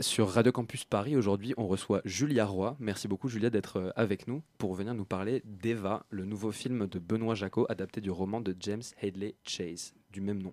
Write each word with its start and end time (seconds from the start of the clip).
Sur 0.00 0.28
Radio 0.28 0.52
Campus 0.52 0.84
Paris, 0.84 1.16
aujourd'hui, 1.16 1.54
on 1.56 1.66
reçoit 1.66 2.02
Julia 2.04 2.44
Roy. 2.44 2.76
Merci 2.80 3.08
beaucoup, 3.08 3.28
Julia, 3.28 3.48
d'être 3.48 3.78
euh, 3.78 3.90
avec 3.96 4.28
nous 4.28 4.42
pour 4.58 4.74
venir 4.74 4.92
nous 4.94 5.06
parler 5.06 5.42
d'Eva, 5.46 6.04
le 6.10 6.26
nouveau 6.26 6.52
film 6.52 6.86
de 6.86 6.98
Benoît 6.98 7.34
Jacot, 7.34 7.64
adapté 7.70 8.02
du 8.02 8.10
roman 8.10 8.42
de 8.42 8.54
James 8.60 8.82
Hadley 9.02 9.36
Chase, 9.42 9.94
du 10.12 10.20
même 10.20 10.42
nom. 10.42 10.52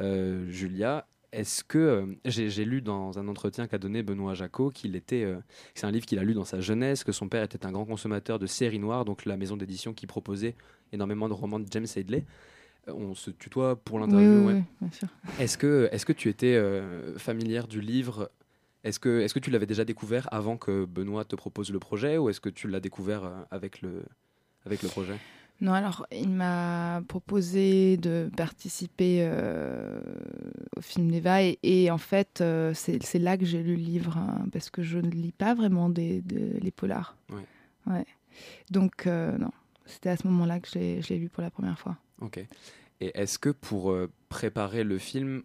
Euh, 0.00 0.50
Julia, 0.50 1.06
est-ce 1.32 1.62
que 1.62 1.78
euh, 1.78 2.06
j'ai 2.24 2.64
lu 2.64 2.82
dans 2.82 3.20
un 3.20 3.28
entretien 3.28 3.68
qu'a 3.68 3.78
donné 3.78 4.02
Benoît 4.02 4.34
Jacot 4.34 4.70
qu'il 4.70 4.96
était, 4.96 5.32
c'est 5.74 5.86
un 5.86 5.92
livre 5.92 6.06
qu'il 6.06 6.18
a 6.18 6.24
lu 6.24 6.34
dans 6.34 6.44
sa 6.44 6.60
jeunesse, 6.60 7.04
que 7.04 7.12
son 7.12 7.28
père 7.28 7.44
était 7.44 7.64
un 7.66 7.70
grand 7.70 7.84
consommateur 7.84 8.40
de 8.40 8.46
séries 8.46 8.80
noires, 8.80 9.04
donc 9.04 9.26
la 9.26 9.36
maison 9.36 9.56
d'édition 9.56 9.92
qui 9.92 10.08
proposait 10.08 10.56
énormément 10.92 11.28
de 11.28 11.34
romans 11.34 11.60
de 11.60 11.66
James 11.70 11.86
Hadley. 11.94 12.24
On 12.88 13.14
se 13.14 13.30
tutoie 13.30 13.76
pour 13.76 14.00
l'interview. 14.00 14.48
Oui, 14.48 14.62
bien 14.80 14.90
sûr. 14.90 15.08
Est-ce 15.38 15.56
que, 15.56 15.88
est 15.92 16.04
que 16.04 16.12
tu 16.12 16.28
étais 16.28 16.60
familière 17.16 17.68
du 17.68 17.80
livre 17.80 18.28
est-ce 18.82 18.98
que, 18.98 19.20
est 19.20 19.32
que 19.32 19.38
tu 19.38 19.50
l'avais 19.50 19.66
déjà 19.66 19.84
découvert 19.84 20.28
avant 20.32 20.56
que 20.56 20.84
Benoît 20.84 21.24
te 21.24 21.36
propose 21.36 21.70
le 21.70 21.78
projet 21.78 22.16
ou 22.16 22.30
est-ce 22.30 22.40
que 22.40 22.48
tu 22.48 22.68
l'as 22.68 22.80
découvert 22.80 23.24
euh, 23.24 23.42
avec 23.50 23.82
le, 23.82 24.04
avec 24.64 24.82
le 24.82 24.88
projet? 24.88 25.16
Non, 25.60 25.74
alors 25.74 26.06
il 26.10 26.30
m'a 26.30 27.02
proposé 27.06 27.98
de 27.98 28.30
participer 28.34 29.18
euh, 29.20 30.00
au 30.74 30.80
film 30.80 31.10
d'Eva 31.10 31.42
et, 31.42 31.90
en 31.90 31.98
fait 31.98 32.40
euh, 32.40 32.72
c'est 32.72 33.18
là 33.18 33.36
que 33.36 33.44
j'ai 33.44 33.62
lu 33.62 33.76
le 33.76 33.82
livre 33.82 34.16
hein, 34.16 34.46
parce 34.52 34.70
que 34.70 34.82
je 34.82 34.96
ne 34.96 35.10
lis 35.10 35.32
pas 35.32 35.54
vraiment 35.54 35.90
des, 35.90 36.22
les 36.30 36.70
polars. 36.70 37.14
Ouais. 37.86 38.06
Donc 38.70 39.04
non, 39.06 39.50
c'était 39.84 40.08
à 40.08 40.16
ce 40.16 40.26
moment-là 40.28 40.60
que 40.60 40.68
je 40.68 41.08
l'ai 41.08 41.18
lu 41.18 41.28
pour 41.28 41.42
la 41.42 41.50
première 41.50 41.78
fois. 41.78 41.98
Ok. 42.22 42.38
Et 43.02 43.10
est-ce 43.14 43.38
que 43.38 43.50
pour 43.50 43.94
préparer 44.30 44.84
le 44.84 44.98
film, 44.98 45.42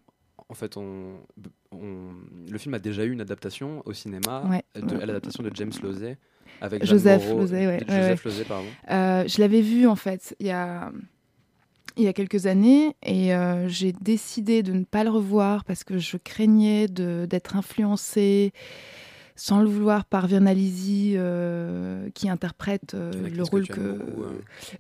en 0.48 0.54
fait, 0.54 0.78
on, 0.78 1.16
le 2.50 2.58
film 2.58 2.74
a 2.74 2.80
déjà 2.80 3.06
eu 3.06 3.12
une 3.12 3.22
adaptation 3.22 3.82
au 3.86 3.94
cinéma, 3.94 4.44
l'adaptation 4.76 5.44
de 5.44 5.52
James 5.54 5.72
Lozé 5.82 6.18
avec 6.62 6.86
Joseph 6.86 7.30
Lozé, 7.30 7.68
ouais, 7.68 7.80
Joseph 7.88 8.48
pardon. 8.48 8.68
Euh, 8.90 9.28
je 9.28 9.42
l'avais 9.42 9.62
vu 9.62 9.88
en 9.88 9.96
fait 9.96 10.36
il 10.40 10.48
y 10.48 10.52
a 10.52 10.92
il 11.98 12.04
y 12.04 12.08
a 12.08 12.14
quelques 12.14 12.46
années 12.46 12.96
et 13.04 13.34
euh, 13.34 13.68
j'ai 13.70 13.94
décidé 13.94 14.64
de 14.64 14.74
ne 14.74 14.84
pas 14.84 15.04
le 15.04 15.10
revoir 15.10 15.64
parce 15.64 15.84
que 15.84 15.98
je 15.98 16.18
craignais 16.18 16.88
d'être 16.88 17.56
influencée 17.56 18.52
sans 19.36 19.62
le 19.62 19.68
vouloir, 19.68 20.06
par 20.06 20.28
Virnalisi, 20.28 21.14
euh, 21.16 22.10
qui 22.14 22.30
interprète 22.30 22.94
euh, 22.94 23.12
le 23.30 23.44
rôle 23.44 23.68
que, 23.68 24.00
hein. 24.00 24.34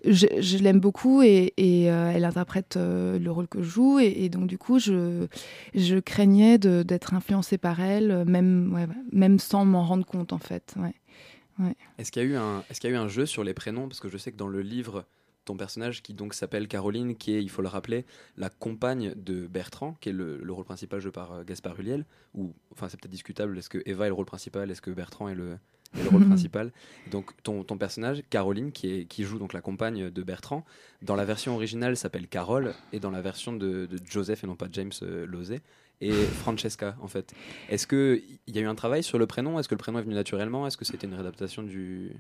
je, 0.06 0.58
l'aime 0.58 0.80
beaucoup 0.80 1.22
et, 1.22 1.53
euh, 1.59 2.11
elle 2.14 2.23
interprète 2.23 2.78
le 2.78 3.30
rôle 3.30 3.48
que 3.48 3.61
je 3.61 3.70
joue 3.70 4.00
et, 4.00 4.30
donc 4.30 4.48
du 4.48 4.58
coup 4.58 4.80
je, 4.80 5.28
je 5.73 5.98
craignais 5.98 6.58
d'être 6.58 7.14
influencée 7.14 7.58
par 7.58 7.81
elle, 7.81 8.23
même, 8.26 8.88
même 9.11 9.39
sans 9.39 9.66
m'en 9.66 9.83
rendre 9.83 10.06
compte 10.06 10.31
en 10.31 10.39
fait. 10.39 10.73
Ouais. 10.78 11.76
Est-ce 11.98 12.11
qu'il 12.11 12.22
y, 12.22 12.26
a 12.26 12.30
eu 12.30 12.36
un, 12.36 12.64
est 12.70 12.80
qu'il 12.80 12.89
y 12.89 12.94
a 12.94 12.95
eu 12.95 13.00
un 13.00 13.08
jeu 13.08 13.26
sur 13.26 13.44
les 13.44 13.53
prénoms? 13.53 13.88
Parce 13.88 14.00
que 14.00 14.09
je 14.09 14.17
sais 14.17 14.31
que 14.31 14.38
dans 14.38 14.48
le 14.48 14.61
livre, 14.61 15.06
ton 15.45 15.55
personnage 15.55 16.01
qui 16.01 16.13
donc 16.13 16.33
s'appelle 16.33 16.67
Caroline, 16.67 17.15
qui 17.15 17.33
est, 17.33 17.41
il 17.41 17.49
faut 17.49 17.61
le 17.61 17.67
rappeler, 17.67 18.05
la 18.38 18.49
compagne 18.49 19.13
de 19.15 19.47
Bertrand, 19.47 19.95
qui 20.02 20.09
est 20.09 20.13
le, 20.13 20.41
rôle 20.49 20.65
principal 20.65 20.99
joué 20.99 21.11
par 21.11 21.31
euh, 21.31 21.43
Gaspard 21.43 21.79
Huliel, 21.79 22.05
ou 22.33 22.53
enfin 22.71 22.89
c'est 22.89 22.99
peut-être 22.99 23.11
discutable, 23.11 23.57
est-ce 23.57 23.69
que 23.69 23.81
Eva 23.85 24.05
est 24.05 24.09
le 24.09 24.13
rôle 24.13 24.25
principal, 24.25 24.69
est-ce 24.71 24.81
que 24.81 24.91
Bertrand 24.91 25.29
est 25.29 25.35
le, 25.35 25.57
le 25.93 26.09
rôle 26.09 26.25
principal? 26.27 26.71
Donc 27.11 27.31
ton, 27.43 27.63
ton, 27.63 27.77
personnage, 27.77 28.23
Caroline, 28.29 28.71
qui, 28.71 28.91
est, 28.91 29.05
qui 29.05 29.23
joue 29.23 29.39
donc 29.39 29.53
la 29.53 29.61
compagne 29.61 30.09
de 30.09 30.23
Bertrand, 30.23 30.65
dans 31.02 31.15
la 31.15 31.25
version 31.25 31.53
originale 31.55 31.95
s'appelle 31.95 32.27
Carole, 32.27 32.73
et 32.91 32.99
dans 32.99 33.11
la 33.11 33.21
version 33.21 33.53
de, 33.53 33.87
Joseph 34.09 34.43
et 34.43 34.47
non 34.47 34.55
pas 34.55 34.67
James 34.71 34.91
euh, 35.03 35.25
Lozé, 35.25 35.61
et 36.02 36.11
Francesca 36.41 36.95
en 37.02 37.07
fait. 37.07 37.33
Est-ce 37.69 37.87
qu'il 37.87 38.39
y 38.47 38.57
a 38.57 38.61
eu 38.61 38.67
un 38.67 38.75
travail 38.75 39.03
sur 39.03 39.19
le 39.19 39.27
prénom? 39.27 39.59
Est-ce 39.59 39.69
que 39.69 39.75
le 39.75 39.80
prénom 39.80 39.99
est 39.99 40.03
venu 40.03 40.15
naturellement? 40.15 40.65
Est-ce 40.65 40.77
que 40.77 40.85
c'était 40.85 41.07
une 41.07 41.13
réadaptation 41.13 41.61
du, 41.63 42.11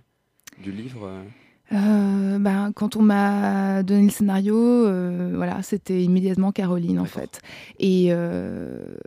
du 0.59 0.71
livre? 0.71 1.25
Euh, 1.73 2.37
ben, 2.39 2.71
quand 2.75 2.95
on 2.95 3.01
m'a 3.01 3.83
donné 3.83 4.03
le 4.03 4.09
scénario, 4.09 4.55
euh, 4.55 5.33
voilà, 5.35 5.61
c'était 5.63 6.03
immédiatement 6.03 6.51
Caroline 6.51 6.99
en 6.99 7.05
fait. 7.05 7.41
Et 7.79 8.07
euh, 8.09 8.97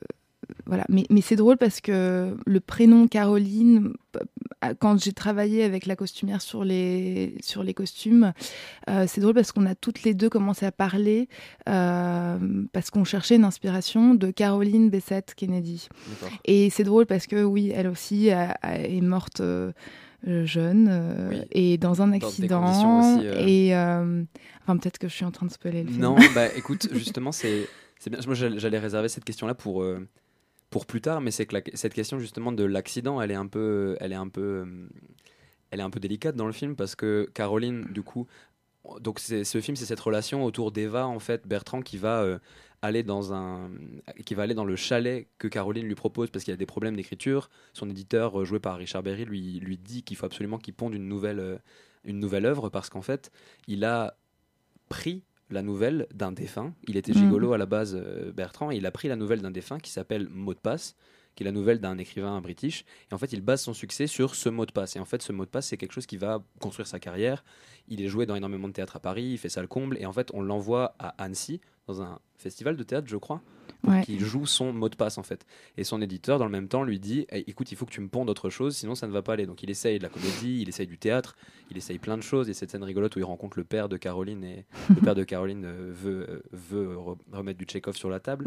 voilà, 0.67 0.85
mais, 0.89 1.05
mais 1.11 1.21
c'est 1.21 1.37
drôle 1.37 1.57
parce 1.57 1.81
que 1.81 2.37
le 2.45 2.61
prénom 2.61 3.07
Caroline, 3.07 3.93
quand 4.79 5.01
j'ai 5.01 5.13
travaillé 5.13 5.65
avec 5.65 5.87
la 5.87 5.97
costumière 5.97 6.41
sur 6.41 6.65
les, 6.65 7.37
sur 7.41 7.63
les 7.63 7.75
costumes, 7.75 8.33
c'est 9.07 9.21
drôle 9.21 9.35
parce 9.35 9.53
qu'on 9.53 9.67
a 9.67 9.75
toutes 9.75 10.03
les 10.03 10.15
deux 10.15 10.29
commencé 10.29 10.67
à 10.67 10.73
parler 10.73 11.29
parce 11.65 12.91
qu'on 12.91 13.05
cherchait 13.05 13.37
une 13.37 13.45
inspiration 13.45 14.15
de 14.15 14.31
Caroline 14.31 14.91
Bessette 14.91 15.35
Kennedy. 15.35 15.89
Et 16.45 16.71
c'est 16.71 16.85
drôle 16.85 17.07
parce 17.07 17.27
que 17.27 17.45
oui, 17.45 17.71
elle 17.75 17.89
aussi 17.89 18.29
est 18.29 19.01
morte 19.01 19.43
euh, 20.27 20.45
jeune 20.45 20.89
euh, 20.91 21.45
et 21.53 21.79
dans 21.79 22.03
un 22.03 22.11
accident. 22.11 23.21
Euh. 23.23 23.47
Et 23.47 23.73
enfin, 23.73 24.77
peut-être 24.77 24.99
que 24.99 25.07
je 25.07 25.15
suis 25.15 25.25
en 25.25 25.31
train 25.31 25.47
de 25.47 25.53
spoiler 25.53 25.85
le 25.85 25.91
film. 25.91 26.01
Non, 26.01 26.17
bah 26.35 26.49
écoute, 26.57 26.89
justement, 26.93 27.31
c'est 27.31 27.69
bien. 28.07 28.19
Moi, 28.27 28.35
j'allais 28.35 28.81
réserver 28.81 29.09
cette 29.09 29.25
question-là 29.25 29.55
pour 29.55 29.85
pour 30.71 30.87
plus 30.87 31.01
tard, 31.01 31.21
mais 31.21 31.31
c'est 31.31 31.47
que 31.47 31.57
cette 31.75 31.95
question 31.95 32.19
justement 32.19 32.53
de 32.53 32.65
l'accident, 32.65 33.21
elle 33.21 33.31
est 33.31 33.37
un 33.37 33.47
peu, 33.47 33.97
elle 34.01 34.13
est 34.13 34.17
un 34.17 34.29
peu, 34.29 34.67
elle 35.71 35.81
est 35.81 35.83
un 35.83 35.91
peu 35.91 36.01
délicate 36.01 36.37
dans 36.37 36.47
le 36.47 36.53
film 36.53 36.77
parce 36.77 36.95
que 36.95 37.31
Caroline, 37.35 37.87
du 37.91 38.03
coup, 38.03 38.27
donc 39.01 39.19
ce 39.19 39.61
film, 39.61 39.77
c'est 39.77 39.87
cette 39.87 40.01
relation 40.01 40.45
autour 40.45 40.73
d'Eva 40.73 41.07
en 41.07 41.19
fait, 41.19 41.47
Bertrand 41.47 41.83
qui 41.83 41.97
va 41.97 42.39
aller 42.83 43.03
dans 43.03 43.33
un, 43.33 43.71
qui 44.25 44.35
va 44.35 44.45
aller 44.45 44.55
dans 44.55 44.65
le 44.65 44.77
chalet 44.77 45.29
que 45.39 45.49
Caroline 45.49 45.87
lui 45.87 45.95
propose 45.95 46.31
parce 46.31 46.45
qu'il 46.45 46.55
a 46.55 46.57
des 46.57 46.67
problèmes 46.67 46.97
d'écriture. 46.97 47.51
Son 47.73 47.91
éditeur, 47.91 48.41
euh, 48.41 48.45
joué 48.45 48.61
par 48.61 48.77
Richard 48.77 49.03
Berry, 49.03 49.25
lui, 49.25 49.59
lui 49.61 49.79
dit 49.79 50.03
qu'il 50.03 50.17
faut 50.17 50.27
absolument 50.27 50.59
qu'il 50.59 50.75
ponde 50.75 50.95
une 50.95 51.09
nouvelle, 51.09 51.41
euh, 51.41 51.59
une 52.05 52.19
nouvelle 52.19 52.47
œuvre 52.47 52.69
parce 52.69 52.89
qu'en 52.89 53.03
fait, 53.03 53.31
il 53.67 53.85
a 53.85 54.17
pris 54.89 55.25
la 55.51 55.63
nouvelle 55.63 56.07
d'un 56.15 56.33
défunt. 56.33 56.75
Il 56.87 56.97
était 56.97 57.13
mm. 57.13 57.19
gigolo 57.19 57.53
à 57.53 57.59
la 57.59 57.67
base, 57.67 57.97
euh, 57.97 58.33
Bertrand, 58.33 58.71
et 58.71 58.77
il 58.77 58.87
a 58.87 58.91
pris 58.91 59.09
la 59.09 59.17
nouvelle 59.17 59.43
d'un 59.43 59.51
défunt 59.51 59.79
qui 59.79 59.91
s'appelle 59.91 60.29
Mot 60.29 60.55
de 60.55 60.59
passe, 60.59 60.97
qui 61.35 61.43
est 61.43 61.47
la 61.47 61.53
nouvelle 61.53 61.79
d'un 61.79 61.99
écrivain 61.99 62.41
british. 62.41 62.85
Et 63.11 63.15
en 63.15 63.19
fait, 63.19 63.33
il 63.33 63.41
base 63.41 63.63
son 63.63 63.75
succès 63.75 64.07
sur 64.07 64.35
ce 64.35 64.49
mot 64.49 64.67
de 64.67 64.73
passe. 64.73 64.97
Et 64.97 64.99
en 65.01 65.05
fait, 65.05 65.23
ce 65.23 65.33
mot 65.33 65.45
de 65.45 65.51
passe, 65.51 65.69
c'est 65.69 65.77
quelque 65.77 65.93
chose 65.93 66.07
qui 66.07 66.17
va 66.17 66.43
construire 66.61 66.87
sa 66.87 66.99
carrière. 66.99 67.45
Il 67.87 68.03
est 68.03 68.09
joué 68.09 68.27
dans 68.27 68.35
énormément 68.35 68.69
de 68.69 68.73
théâtre 68.73 68.97
à 68.97 69.01
Paris, 69.01 69.25
il 69.25 69.39
fait 69.39 69.49
ça 69.49 69.63
le 69.63 69.69
comble. 69.69 69.97
Et 70.01 70.07
en 70.07 70.13
fait, 70.13 70.31
on 70.35 70.43
l'envoie 70.43 70.95
à 70.99 71.11
Annecy, 71.23 71.61
dans 71.87 72.03
un 72.03 72.19
festival 72.37 72.77
de 72.77 72.83
théâtre, 72.83 73.07
je 73.09 73.17
crois, 73.17 73.41
pour 73.83 74.01
qu'il 74.03 74.21
joue 74.21 74.47
son 74.47 74.73
mot 74.73 74.89
de 74.89 74.97
passe 74.97 75.19
en 75.19 75.23
fait. 75.23 75.47
Et 75.77 75.85
son 75.85 76.03
éditeur, 76.03 76.39
dans 76.39 76.45
le 76.45 76.51
même 76.51 76.69
temps, 76.69 76.83
lui 76.83 76.99
dit 76.99 77.27
écoute, 77.31 77.73
il 77.73 77.77
faut 77.77 77.87
que 77.87 77.93
tu 77.93 78.01
me 78.01 78.09
pondes 78.09 78.31
autre 78.31 78.51
chose, 78.51 78.77
sinon 78.77 78.95
ça 78.95 79.07
ne 79.07 79.13
va 79.13 79.23
pas 79.23 79.35
aller. 79.35 79.47
Donc 79.47 79.63
il 79.63 79.71
essaye 79.71 79.99
de 79.99 80.03
la 80.03 80.09
comédie, 80.09 80.61
il 80.63 80.69
essaye 80.69 80.87
du 80.87 80.99
théâtre, 80.99 81.37
il 81.71 81.77
essaye 81.77 81.99
plein 81.99 82.17
de 82.17 82.23
choses. 82.23 82.49
Et 82.49 82.55
cette 82.55 82.71
scène 82.71 82.85
rigolote 82.85 83.17
où 83.17 83.19
il 83.19 83.25
rencontre 83.25 83.59
le 83.59 83.65
père 83.65 83.89
de 83.89 83.97
Caroline 83.97 84.45
et 84.45 84.65
le 84.91 84.97
père 84.97 85.15
de 85.15 85.25
Caroline 85.25 85.65
euh, 85.65 85.93
veut, 85.93 86.27
euh, 86.29 86.43
veut 86.53 86.97
remettre 87.33 87.59
du 87.59 87.65
check-off 87.65 87.97
sur 87.97 88.11
la 88.11 88.21
table. 88.21 88.47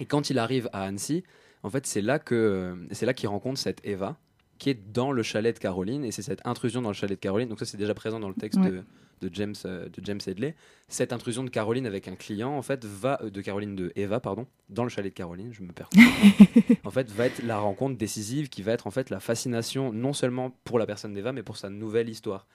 Et 0.00 0.06
quand 0.06 0.30
il 0.30 0.38
arrive 0.38 0.68
à 0.72 0.82
Annecy, 0.82 1.22
en 1.62 1.70
fait, 1.70 1.86
c'est 1.86 2.02
là 2.02 2.18
que 2.18 2.76
c'est 2.90 3.06
là 3.06 3.14
qu'il 3.14 3.28
rencontre 3.28 3.58
cette 3.58 3.80
Eva 3.84 4.18
qui 4.64 4.70
est 4.70 4.92
dans 4.94 5.12
le 5.12 5.22
chalet 5.22 5.54
de 5.54 5.58
Caroline 5.60 6.06
et 6.06 6.10
c'est 6.10 6.22
cette 6.22 6.40
intrusion 6.46 6.80
dans 6.80 6.88
le 6.88 6.94
chalet 6.94 7.18
de 7.18 7.20
Caroline. 7.20 7.50
Donc 7.50 7.58
ça, 7.58 7.66
c'est 7.66 7.76
déjà 7.76 7.92
présent 7.92 8.18
dans 8.18 8.30
le 8.30 8.34
texte 8.34 8.58
de 8.58 8.82
de 9.20 9.30
James, 9.32 9.54
euh, 9.64 9.88
de 9.88 10.04
James 10.04 10.20
Hedley, 10.26 10.54
cette 10.88 11.12
intrusion 11.12 11.44
de 11.44 11.50
Caroline 11.50 11.86
avec 11.86 12.08
un 12.08 12.16
client, 12.16 12.50
en 12.50 12.62
fait, 12.62 12.84
va, 12.84 13.20
euh, 13.22 13.30
de 13.30 13.40
Caroline 13.40 13.76
de 13.76 13.92
Eva, 13.94 14.20
pardon, 14.20 14.46
dans 14.70 14.82
le 14.82 14.88
chalet 14.88 15.12
de 15.12 15.16
Caroline, 15.16 15.52
je 15.52 15.62
me 15.62 15.72
perds. 15.72 15.88
en 16.84 16.90
fait, 16.90 17.10
va 17.12 17.26
être 17.26 17.42
la 17.42 17.58
rencontre 17.58 17.96
décisive 17.96 18.48
qui 18.48 18.62
va 18.62 18.72
être 18.72 18.86
en 18.86 18.90
fait 18.90 19.10
la 19.10 19.20
fascination, 19.20 19.92
non 19.92 20.12
seulement 20.12 20.50
pour 20.64 20.78
la 20.78 20.86
personne 20.86 21.14
d'Eva, 21.14 21.32
mais 21.32 21.42
pour 21.42 21.56
sa 21.56 21.70
nouvelle 21.70 22.08
histoire. 22.08 22.46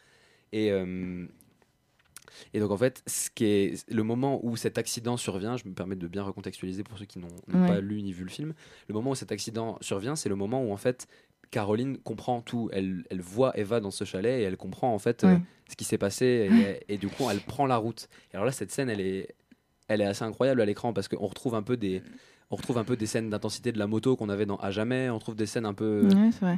Et, 0.51 0.71
euh, 0.71 1.25
et 2.53 2.59
donc 2.59 2.71
en 2.71 2.77
fait, 2.77 3.03
ce 3.07 3.29
qui 3.29 3.45
est 3.45 3.89
le 3.89 4.03
moment 4.03 4.39
où 4.43 4.55
cet 4.55 4.77
accident 4.77 5.17
survient, 5.17 5.57
je 5.57 5.67
me 5.67 5.73
permets 5.73 5.95
de 5.95 6.07
bien 6.07 6.23
recontextualiser 6.23 6.83
pour 6.83 6.97
ceux 6.97 7.05
qui 7.05 7.19
n'ont 7.19 7.27
pas 7.51 7.79
lu 7.79 8.01
ni 8.01 8.11
vu 8.11 8.23
le 8.23 8.29
film, 8.29 8.53
le 8.87 8.93
moment 8.93 9.11
où 9.11 9.15
cet 9.15 9.31
accident 9.31 9.77
survient, 9.81 10.15
c'est 10.15 10.29
le 10.29 10.35
moment 10.35 10.63
où 10.63 10.71
en 10.71 10.77
fait 10.77 11.07
Caroline 11.51 11.97
comprend 11.97 12.41
tout. 12.41 12.69
Elle, 12.71 13.03
elle, 13.09 13.21
voit 13.21 13.57
Eva 13.57 13.79
dans 13.79 13.91
ce 13.91 14.03
chalet 14.03 14.41
et 14.41 14.43
elle 14.43 14.57
comprend 14.57 14.93
en 14.93 14.99
fait 14.99 15.23
euh, 15.23 15.37
ce 15.69 15.75
qui 15.75 15.83
s'est 15.83 15.97
passé 15.97 16.49
et, 16.87 16.97
du 16.97 17.07
coup 17.07 17.29
elle 17.29 17.39
prend 17.39 17.65
la 17.65 17.77
route. 17.77 18.07
Et 18.31 18.35
alors 18.35 18.45
là 18.45 18.51
cette 18.51 18.71
scène 18.71 18.89
elle 18.89 19.01
est, 19.01 19.35
elle 19.87 20.01
est 20.01 20.05
assez 20.05 20.23
incroyable 20.23 20.61
à 20.61 20.65
l'écran 20.65 20.93
parce 20.93 21.07
qu'on 21.07 21.25
retrouve 21.25 21.55
un 21.55 21.63
peu 21.63 21.77
des, 21.77 22.03
on 22.51 22.55
retrouve 22.55 22.77
un 22.77 22.83
peu 22.83 22.95
des 22.95 23.05
scènes 23.05 23.29
d'intensité 23.29 23.71
de 23.71 23.79
la 23.79 23.87
moto 23.87 24.15
qu'on 24.15 24.29
avait 24.29 24.45
dans 24.45 24.57
À 24.57 24.71
jamais. 24.71 25.09
On 25.09 25.19
trouve 25.19 25.35
des 25.35 25.45
scènes 25.45 25.65
un 25.65 25.73
peu, 25.73 26.07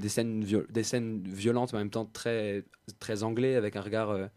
des 0.02 0.10
scènes, 0.10 0.46
des 0.70 0.84
scènes 0.84 1.24
violentes 1.26 1.74
mais 1.74 1.80
en 1.80 1.82
même 1.82 1.90
temps 1.90 2.06
très, 2.06 2.64
très 3.00 3.24
anglais 3.24 3.56
avec 3.56 3.76
un 3.76 3.82
regard. 3.82 4.10
Euh, 4.10 4.28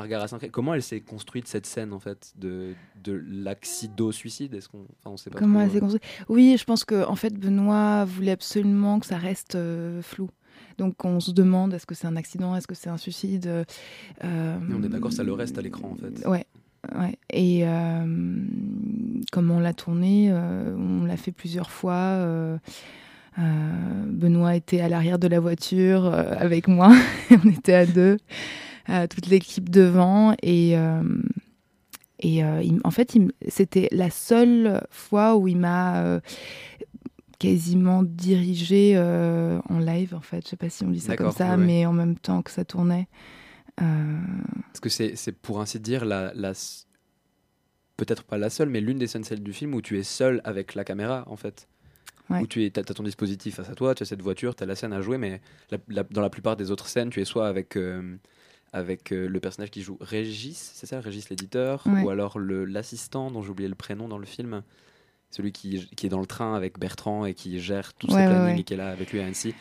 un 0.00 0.02
regard 0.04 0.22
assez 0.22 0.48
Comment 0.48 0.74
elle 0.74 0.82
s'est 0.82 1.00
construite 1.00 1.46
cette 1.46 1.66
scène 1.66 1.92
en 1.92 2.00
fait 2.00 2.32
de, 2.36 2.74
de 3.02 3.12
l'accido-suicide? 3.12 4.54
Est-ce 4.54 4.68
qu'on 4.68 4.82
enfin, 4.82 5.10
on 5.10 5.16
sait 5.16 5.30
pas 5.30 5.38
Comment 5.38 5.60
elle 5.60 5.70
s'est 5.70 5.76
euh. 5.76 5.80
construite? 5.80 6.04
Oui, 6.28 6.56
je 6.58 6.64
pense 6.64 6.84
que 6.84 7.06
en 7.06 7.16
fait 7.16 7.34
Benoît 7.34 8.04
voulait 8.04 8.32
absolument 8.32 9.00
que 9.00 9.06
ça 9.06 9.18
reste 9.18 9.54
euh, 9.54 10.02
flou. 10.02 10.28
Donc 10.78 11.04
on 11.04 11.20
se 11.20 11.30
demande 11.30 11.74
est-ce 11.74 11.86
que 11.86 11.94
c'est 11.94 12.06
un 12.06 12.16
accident, 12.16 12.56
est-ce 12.56 12.66
que 12.66 12.74
c'est 12.74 12.90
un 12.90 12.96
suicide? 12.96 13.46
Euh, 14.24 14.58
on 14.72 14.82
est 14.82 14.88
d'accord, 14.88 15.12
ça 15.12 15.22
le 15.22 15.32
reste 15.32 15.58
à 15.58 15.62
l'écran 15.62 15.90
en 15.92 15.96
fait. 15.96 16.26
Ouais. 16.26 16.46
Ouais. 16.98 17.18
Et 17.30 17.64
comme 19.32 19.50
on 19.50 19.60
l'a 19.60 19.74
tourné, 19.74 20.32
on 20.32 21.04
l'a 21.04 21.18
fait 21.18 21.32
plusieurs 21.32 21.70
fois. 21.70 22.18
Benoît 23.36 24.56
était 24.56 24.80
à 24.80 24.88
l'arrière 24.88 25.18
de 25.18 25.28
la 25.28 25.40
voiture 25.40 26.06
avec 26.06 26.68
moi. 26.68 26.94
On 27.44 27.48
était 27.50 27.74
à 27.74 27.86
deux, 27.86 28.16
toute 29.08 29.26
l'équipe 29.26 29.68
devant. 29.70 30.34
Et, 30.42 30.76
et 32.20 32.44
en 32.44 32.90
fait, 32.90 33.16
c'était 33.48 33.88
la 33.92 34.10
seule 34.10 34.86
fois 34.90 35.36
où 35.36 35.48
il 35.48 35.58
m'a 35.58 36.20
quasiment 37.38 38.02
dirigé 38.02 38.98
en 38.98 39.78
live, 39.78 40.14
en 40.14 40.20
fait. 40.20 40.44
Je 40.44 40.50
sais 40.50 40.56
pas 40.56 40.68
si 40.68 40.84
on 40.84 40.90
dit 40.90 41.00
ça 41.00 41.16
comme 41.16 41.32
ça, 41.32 41.56
mais 41.56 41.86
en 41.86 41.92
même 41.92 42.16
temps 42.16 42.42
que 42.42 42.50
ça 42.50 42.64
tournait. 42.64 43.08
Est-ce 43.78 44.80
que 44.80 44.88
c'est 44.88 45.32
pour 45.32 45.60
ainsi 45.60 45.80
dire 45.80 46.04
la, 46.04 46.32
la 46.34 46.52
peut-être 48.00 48.24
pas 48.24 48.38
la 48.38 48.48
seule, 48.48 48.70
mais 48.70 48.80
l'une 48.80 48.98
des 48.98 49.06
scènes 49.06 49.24
celles 49.24 49.42
du 49.42 49.52
film 49.52 49.74
où 49.74 49.82
tu 49.82 49.98
es 49.98 50.02
seul 50.02 50.40
avec 50.44 50.74
la 50.74 50.84
caméra, 50.84 51.24
en 51.26 51.36
fait. 51.36 51.68
Où 52.30 52.46
tu 52.46 52.64
es, 52.64 52.78
as, 52.78 52.84
ton 52.84 53.02
dispositif 53.02 53.56
face 53.56 53.68
à 53.68 53.74
toi, 53.74 53.94
tu 53.94 54.04
as 54.04 54.06
cette 54.06 54.22
voiture, 54.22 54.54
tu 54.54 54.62
as 54.62 54.66
la 54.66 54.76
scène 54.76 54.92
à 54.92 55.00
jouer, 55.00 55.18
mais 55.18 55.40
dans 55.88 56.22
la 56.22 56.30
plupart 56.30 56.56
des 56.56 56.70
autres 56.70 56.86
scènes, 56.86 57.10
tu 57.10 57.20
es 57.20 57.24
soit 57.24 57.48
avec, 57.48 57.76
euh, 57.76 58.16
avec 58.72 59.12
euh, 59.12 59.28
le 59.28 59.40
personnage 59.40 59.70
qui 59.70 59.82
joue 59.82 59.96
Régis, 60.00 60.72
c'est 60.74 60.86
ça, 60.86 61.00
Régis 61.00 61.28
l'éditeur, 61.28 61.84
ou 61.86 62.08
alors 62.10 62.38
l'assistant 62.38 63.30
dont 63.30 63.42
j'ai 63.42 63.50
oublié 63.50 63.68
le 63.68 63.74
prénom 63.74 64.08
dans 64.08 64.18
le 64.18 64.26
film, 64.26 64.62
celui 65.30 65.52
qui, 65.52 65.88
qui, 65.96 66.06
est 66.06 66.10
dans 66.10 66.20
le 66.20 66.26
train 66.26 66.54
avec 66.54 66.78
Bertrand 66.78 67.24
et 67.24 67.34
qui 67.34 67.60
gère 67.60 67.94
tout 67.94 68.12
ouais, 68.12 68.26
ces 68.26 68.60
et 68.60 68.64
qui 68.64 68.74
est 68.74 68.76
là 68.76 68.90
avec 68.90 69.12
lui 69.12 69.20
à 69.20 69.26
Annecy 69.26 69.54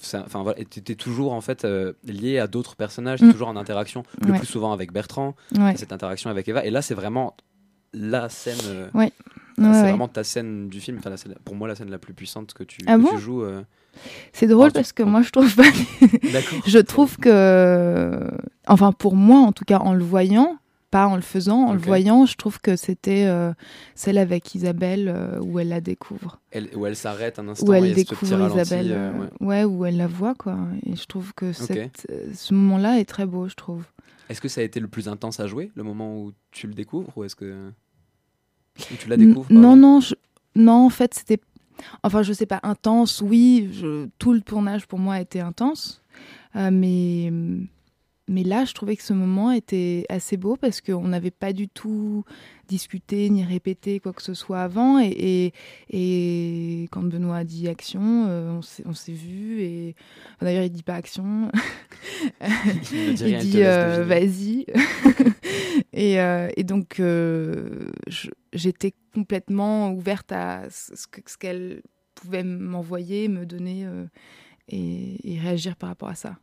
enfin 0.00 0.42
voilà, 0.42 0.58
tu 0.64 0.80
es 0.80 0.94
toujours 0.94 1.32
en 1.32 1.40
fait 1.40 1.64
euh, 1.64 1.92
lié 2.04 2.38
à 2.38 2.46
d'autres 2.46 2.76
personnages, 2.76 3.22
mm. 3.22 3.32
toujours 3.32 3.48
en 3.48 3.56
interaction, 3.56 4.04
le 4.24 4.34
plus 4.34 4.46
souvent 4.46 4.72
avec 4.72 4.92
Bertrand, 4.92 5.34
cette 5.76 5.92
interaction 5.92 6.30
avec 6.30 6.48
Eva. 6.48 6.64
Et 6.64 6.70
là, 6.70 6.82
c'est 6.82 6.94
vraiment 6.94 7.36
la 7.92 8.28
scène. 8.28 8.58
Euh, 8.66 8.88
ouais. 8.94 9.12
c'est 9.56 9.62
vraiment 9.62 10.08
ta 10.08 10.24
scène 10.24 10.68
du 10.68 10.80
film. 10.80 10.98
Enfin, 10.98 11.14
pour 11.44 11.54
moi, 11.54 11.68
la 11.68 11.74
scène 11.74 11.90
la 11.90 11.98
plus 11.98 12.14
puissante 12.14 12.54
que 12.54 12.64
tu, 12.64 12.80
ah 12.86 12.98
joues. 13.18 13.44
Euh. 13.96 14.10
C'est 14.32 14.46
drôle 14.46 14.72
parce 14.72 14.92
que 14.92 15.02
moi, 15.02 15.22
je 15.22 15.30
trouve 15.30 15.54
pas. 15.54 15.62
je 16.66 16.78
trouve 16.78 17.16
que, 17.16 18.20
enfin, 18.66 18.92
pour 18.92 19.16
moi, 19.16 19.40
en 19.40 19.52
tout 19.52 19.64
cas, 19.64 19.78
en 19.78 19.94
le 19.94 20.04
voyant, 20.04 20.58
pas 20.90 21.06
en 21.06 21.16
le 21.16 21.22
faisant, 21.22 21.66
en 21.66 21.72
le 21.72 21.80
voyant, 21.80 22.26
je 22.26 22.36
trouve 22.36 22.60
que 22.60 22.76
c'était 22.76 23.26
euh, 23.26 23.52
celle 23.94 24.18
avec 24.18 24.54
Isabelle 24.54 25.40
où 25.40 25.58
elle 25.58 25.68
la 25.68 25.80
découvre. 25.80 26.40
Elle, 26.50 26.70
où 26.76 26.86
elle 26.86 26.96
s'arrête 26.96 27.38
un 27.38 27.48
instant. 27.48 27.66
Où 27.66 27.72
elle 27.72 27.94
découvre 27.94 28.50
Isabelle. 28.56 29.12
ouais. 29.40 29.64
où 29.64 29.84
elle 29.84 29.96
la 29.96 30.06
voit, 30.06 30.34
quoi. 30.34 30.56
Et 30.84 30.96
je 30.96 31.06
trouve 31.06 31.34
que 31.34 31.52
ce 31.52 32.54
moment-là 32.54 33.00
est 33.00 33.04
très 33.04 33.26
beau, 33.26 33.48
je 33.48 33.54
trouve. 33.54 33.84
Est-ce 34.28 34.40
que 34.40 34.48
ça 34.48 34.60
a 34.60 34.64
été 34.64 34.80
le 34.80 34.88
plus 34.88 35.08
intense 35.08 35.40
à 35.40 35.46
jouer, 35.46 35.70
le 35.74 35.82
moment 35.82 36.18
où 36.18 36.32
tu 36.50 36.66
le 36.66 36.74
découvres, 36.74 37.16
ou 37.16 37.24
est-ce 37.24 37.36
que 37.36 37.70
tu 38.98 39.08
la 39.08 39.16
découvres 39.16 39.52
Non, 39.52 39.76
non, 39.76 40.00
non, 40.54 40.86
en 40.86 40.90
fait, 40.90 41.14
c'était, 41.14 41.40
enfin, 42.02 42.22
je 42.22 42.32
sais 42.32 42.46
pas, 42.46 42.60
intense. 42.62 43.20
Oui, 43.20 43.70
tout 44.18 44.32
le 44.32 44.40
tournage 44.40 44.86
pour 44.86 44.98
moi 44.98 45.14
a 45.14 45.20
été 45.20 45.40
intense, 45.40 46.02
euh, 46.56 46.70
mais 46.72 47.30
mais 48.28 48.42
là, 48.42 48.64
je 48.64 48.74
trouvais 48.74 48.96
que 48.96 49.04
ce 49.04 49.12
moment 49.12 49.52
était 49.52 50.04
assez 50.08 50.36
beau 50.36 50.56
parce 50.56 50.80
qu'on 50.80 51.06
n'avait 51.06 51.30
pas 51.30 51.52
du 51.52 51.68
tout 51.68 52.24
discuté 52.66 53.30
ni 53.30 53.44
répété 53.44 54.00
quoi 54.00 54.12
que 54.12 54.22
ce 54.22 54.34
soit 54.34 54.62
avant. 54.62 54.98
Et, 54.98 55.52
et, 55.90 56.88
quand 56.90 57.04
Benoît 57.04 57.36
a 57.36 57.44
dit 57.44 57.68
action, 57.68 58.26
euh, 58.28 58.60
on 58.84 58.94
s'est 58.94 59.12
vu. 59.12 59.60
Et 59.60 59.94
d'ailleurs, 60.40 60.64
il 60.64 60.70
dit 60.70 60.82
pas 60.82 60.94
action. 60.94 61.52
il, 62.92 63.14
dit, 63.14 63.62
euh, 63.62 64.04
vas-y. 64.04 64.66
et, 65.92 66.16
et, 66.56 66.64
donc, 66.64 67.00
j'étais 68.56 68.94
complètement 69.14 69.92
ouverte 69.92 70.32
à 70.32 70.68
ce 70.70 71.06
qu'elle 71.38 71.82
pouvait 72.14 72.44
m'envoyer, 72.44 73.28
me 73.28 73.46
donner 73.46 73.86
et 74.68 75.38
réagir 75.40 75.76
par 75.76 75.88
rapport 75.88 76.08
à 76.08 76.14
ça. 76.14 76.38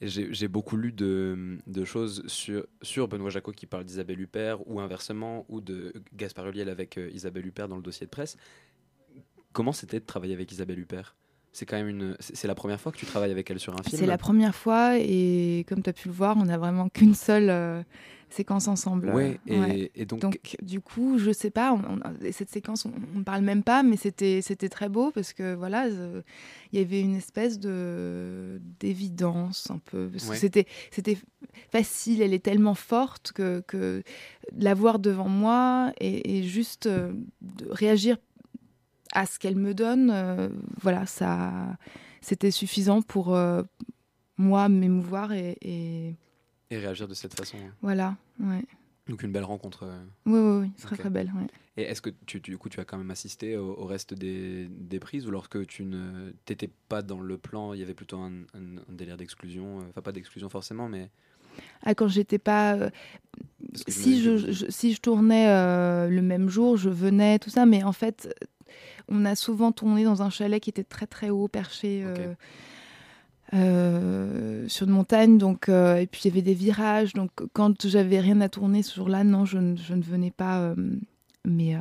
J'ai 0.00 0.48
beaucoup 0.48 0.76
lu 0.76 0.92
de, 0.92 1.58
de, 1.66 1.84
choses 1.84 2.22
sur, 2.26 2.64
sur 2.82 3.08
Benoît 3.08 3.30
Jacot 3.30 3.52
qui 3.52 3.66
parle 3.66 3.84
d'Isabelle 3.84 4.20
Huppert 4.20 4.66
ou 4.68 4.80
inversement, 4.80 5.44
ou 5.48 5.60
de 5.60 5.92
Gaspard 6.14 6.48
Ulliel 6.48 6.68
avec 6.68 6.98
euh, 6.98 7.10
Isabelle 7.12 7.46
Huppert 7.46 7.68
dans 7.68 7.76
le 7.76 7.82
dossier 7.82 8.06
de 8.06 8.10
presse. 8.10 8.36
Comment 9.52 9.72
c'était 9.72 9.98
de 9.98 10.04
travailler 10.04 10.34
avec 10.34 10.52
Isabelle 10.52 10.78
Huppert? 10.78 11.16
C'est 11.52 11.66
quand 11.66 11.76
même 11.76 11.88
une. 11.88 12.16
C'est 12.20 12.46
la 12.46 12.54
première 12.54 12.80
fois 12.80 12.92
que 12.92 12.98
tu 12.98 13.06
travailles 13.06 13.32
avec 13.32 13.50
elle 13.50 13.58
sur 13.58 13.74
un 13.74 13.82
film? 13.82 13.98
C'est 13.98 14.06
la 14.06 14.18
première 14.18 14.54
fois 14.54 14.98
et 14.98 15.64
comme 15.68 15.82
tu 15.82 15.90
as 15.90 15.92
pu 15.92 16.08
le 16.08 16.14
voir, 16.14 16.36
on 16.36 16.44
n'a 16.44 16.58
vraiment 16.58 16.88
qu'une 16.88 17.14
seule 17.14 17.50
euh, 17.50 17.82
séquence 18.32 18.68
ensemble. 18.68 19.10
Ouais, 19.10 19.40
et, 19.46 20.04
donc... 20.04 20.38
du 20.62 20.80
coup, 20.80 21.18
je 21.18 21.32
sais 21.32 21.50
pas, 21.50 21.76
cette 22.32 22.50
séquence, 22.50 22.86
on 22.86 23.18
ne 23.18 23.24
parle 23.24 23.42
même 23.42 23.62
pas, 23.62 23.82
mais 23.82 23.96
c'était 23.96 24.42
très 24.68 24.88
beau 24.88 25.10
parce 25.10 25.32
que 25.32 25.54
voilà, 25.54 25.88
il 25.88 26.78
y 26.78 26.82
avait 26.82 27.00
une 27.00 27.16
espèce 27.16 27.58
de 27.58 28.60
d'évidence 28.80 29.70
un 29.70 29.78
peu. 29.78 30.10
C'était 30.18 30.66
facile, 31.70 32.22
elle 32.22 32.34
est 32.34 32.44
tellement 32.44 32.74
forte 32.74 33.32
que, 33.32 33.62
que 33.66 34.02
la 34.56 34.74
voir 34.74 34.98
devant 34.98 35.28
moi 35.28 35.92
et, 36.00 36.42
juste 36.42 36.86
euh, 36.86 37.12
de 37.40 37.66
réagir 37.70 38.16
à 39.12 39.26
ce 39.26 39.38
qu'elle 39.38 39.56
me 39.56 39.74
donne, 39.74 40.10
euh, 40.12 40.48
voilà, 40.80 41.06
ça, 41.06 41.76
c'était 42.20 42.50
suffisant 42.50 43.02
pour 43.02 43.34
euh, 43.34 43.62
moi 44.36 44.68
m'émouvoir 44.68 45.32
et, 45.32 45.56
et, 45.62 46.14
réagir 46.76 47.08
de 47.08 47.14
cette 47.14 47.34
façon. 47.34 47.56
Voilà, 47.80 48.16
ouais. 48.40 48.64
Donc 49.08 49.22
une 49.22 49.32
belle 49.32 49.44
rencontre. 49.44 49.84
Euh. 49.84 50.04
Oui, 50.26 50.38
oui, 50.38 50.66
oui, 50.66 50.82
très 50.82 50.96
très 50.96 51.10
belle. 51.10 51.32
Et 51.78 51.82
est-ce 51.82 52.02
que 52.02 52.10
tu, 52.26 52.40
du 52.40 52.58
coup 52.58 52.68
tu 52.68 52.80
as 52.80 52.84
quand 52.84 52.98
même 52.98 53.10
assisté 53.10 53.56
au, 53.56 53.84
reste 53.86 54.12
des, 54.12 54.66
des, 54.68 55.00
prises 55.00 55.26
ou 55.26 55.30
lorsque 55.30 55.66
tu 55.66 55.84
ne 55.84 56.32
t'étais 56.44 56.68
pas 56.88 57.02
dans 57.02 57.20
le 57.20 57.38
plan, 57.38 57.72
il 57.72 57.80
y 57.80 57.82
avait 57.82 57.94
plutôt 57.94 58.18
un, 58.18 58.32
délire 58.88 59.16
d'exclusion, 59.16 59.78
enfin 59.88 60.02
pas 60.02 60.12
d'exclusion 60.12 60.50
forcément, 60.50 60.88
mais 60.88 61.08
ah, 61.82 61.94
quand 61.94 62.08
j'étais 62.08 62.38
pas. 62.38 62.90
si, 63.88 64.22
je, 64.22 64.66
si 64.68 64.92
je 64.92 65.00
tournais 65.00 65.46
le 66.08 66.20
même 66.20 66.48
jour, 66.48 66.76
je 66.76 66.90
venais, 66.90 67.38
tout 67.38 67.50
ça, 67.50 67.64
mais 67.64 67.82
en 67.82 67.92
fait, 67.92 68.28
on 69.08 69.24
a 69.24 69.34
souvent 69.34 69.72
tourné 69.72 70.04
dans 70.04 70.22
un 70.22 70.30
chalet 70.30 70.62
qui 70.62 70.70
était 70.70 70.84
très 70.84 71.06
très 71.06 71.30
haut, 71.30 71.48
perché. 71.48 72.02
Euh, 72.04 72.34
euh, 73.54 74.68
sur 74.68 74.86
une 74.86 74.92
montagne, 74.92 75.38
donc 75.38 75.68
euh, 75.68 75.96
et 75.96 76.06
puis 76.06 76.22
il 76.24 76.28
y 76.28 76.30
avait 76.32 76.42
des 76.42 76.54
virages, 76.54 77.12
donc 77.14 77.30
quand 77.52 77.86
j'avais 77.86 78.20
rien 78.20 78.40
à 78.40 78.48
tourner 78.48 78.82
ce 78.82 78.94
jour-là, 78.94 79.24
non, 79.24 79.44
je, 79.44 79.58
ne 79.58 80.02
venais 80.02 80.30
pas. 80.30 80.74
mais 81.44 81.76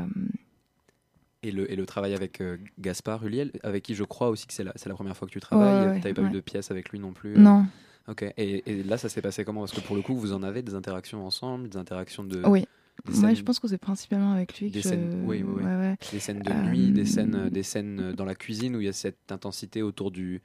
et 1.43 1.51
le, 1.51 1.71
et 1.71 1.75
le 1.75 1.85
travail 1.85 2.13
avec 2.13 2.41
Gaspard 2.79 3.25
Huliel, 3.25 3.51
avec 3.63 3.83
qui 3.83 3.95
je 3.95 4.03
crois 4.03 4.29
aussi 4.29 4.47
que 4.47 4.53
c'est 4.53 4.63
la, 4.63 4.73
la 4.85 4.93
première 4.93 5.15
fois 5.15 5.27
que 5.27 5.33
tu 5.33 5.39
travailles. 5.39 6.00
tu 6.00 6.07
n'avais 6.07 6.13
pas 6.13 6.24
eu 6.24 6.31
de 6.31 6.39
pièce 6.39 6.71
avec 6.71 6.89
lui 6.89 7.00
non 7.00 7.13
plus. 7.13 7.38
Non. 7.38 7.65
Ok. 8.07 8.24
Et, 8.38 8.63
et, 8.65 8.83
là, 8.83 8.97
ça 8.97 9.09
s'est 9.09 9.21
passé 9.21 9.43
comment? 9.43 9.62
Parce 9.62 9.74
que 9.74 9.81
pour 9.81 9.95
le 9.95 10.01
coup, 10.01 10.15
vous 10.15 10.33
en 10.33 10.43
avez 10.43 10.62
des 10.62 10.75
interactions 10.75 11.25
ensemble, 11.25 11.69
des 11.69 11.77
interactions 11.77 12.24
de. 12.24 12.41
Oui. 12.47 12.65
Moi, 13.05 13.33
je 13.33 13.43
pense 13.43 13.59
que 13.59 13.67
c'est 13.67 13.77
principalement 13.77 14.33
avec 14.33 14.59
lui 14.59 14.71
des 14.71 14.81
que 14.81 14.88
scènes, 14.88 15.24
oui, 15.25 15.43
oui, 15.43 15.63
oui. 15.63 15.95
Des 16.12 16.19
scènes 16.19 16.39
de 16.39 16.51
nuit, 16.51 16.91
des 16.91 17.05
scènes, 17.05 17.36
euh, 17.36 17.50
des 17.50 17.63
scènes 17.63 18.13
dans 18.13 18.25
la 18.25 18.33
cuisine 18.33 18.75
où 18.75 18.81
il 18.81 18.86
y 18.86 18.89
a 18.89 18.93
cette 18.93 19.31
intensité 19.31 19.83
autour 19.83 20.09
du, 20.09 20.41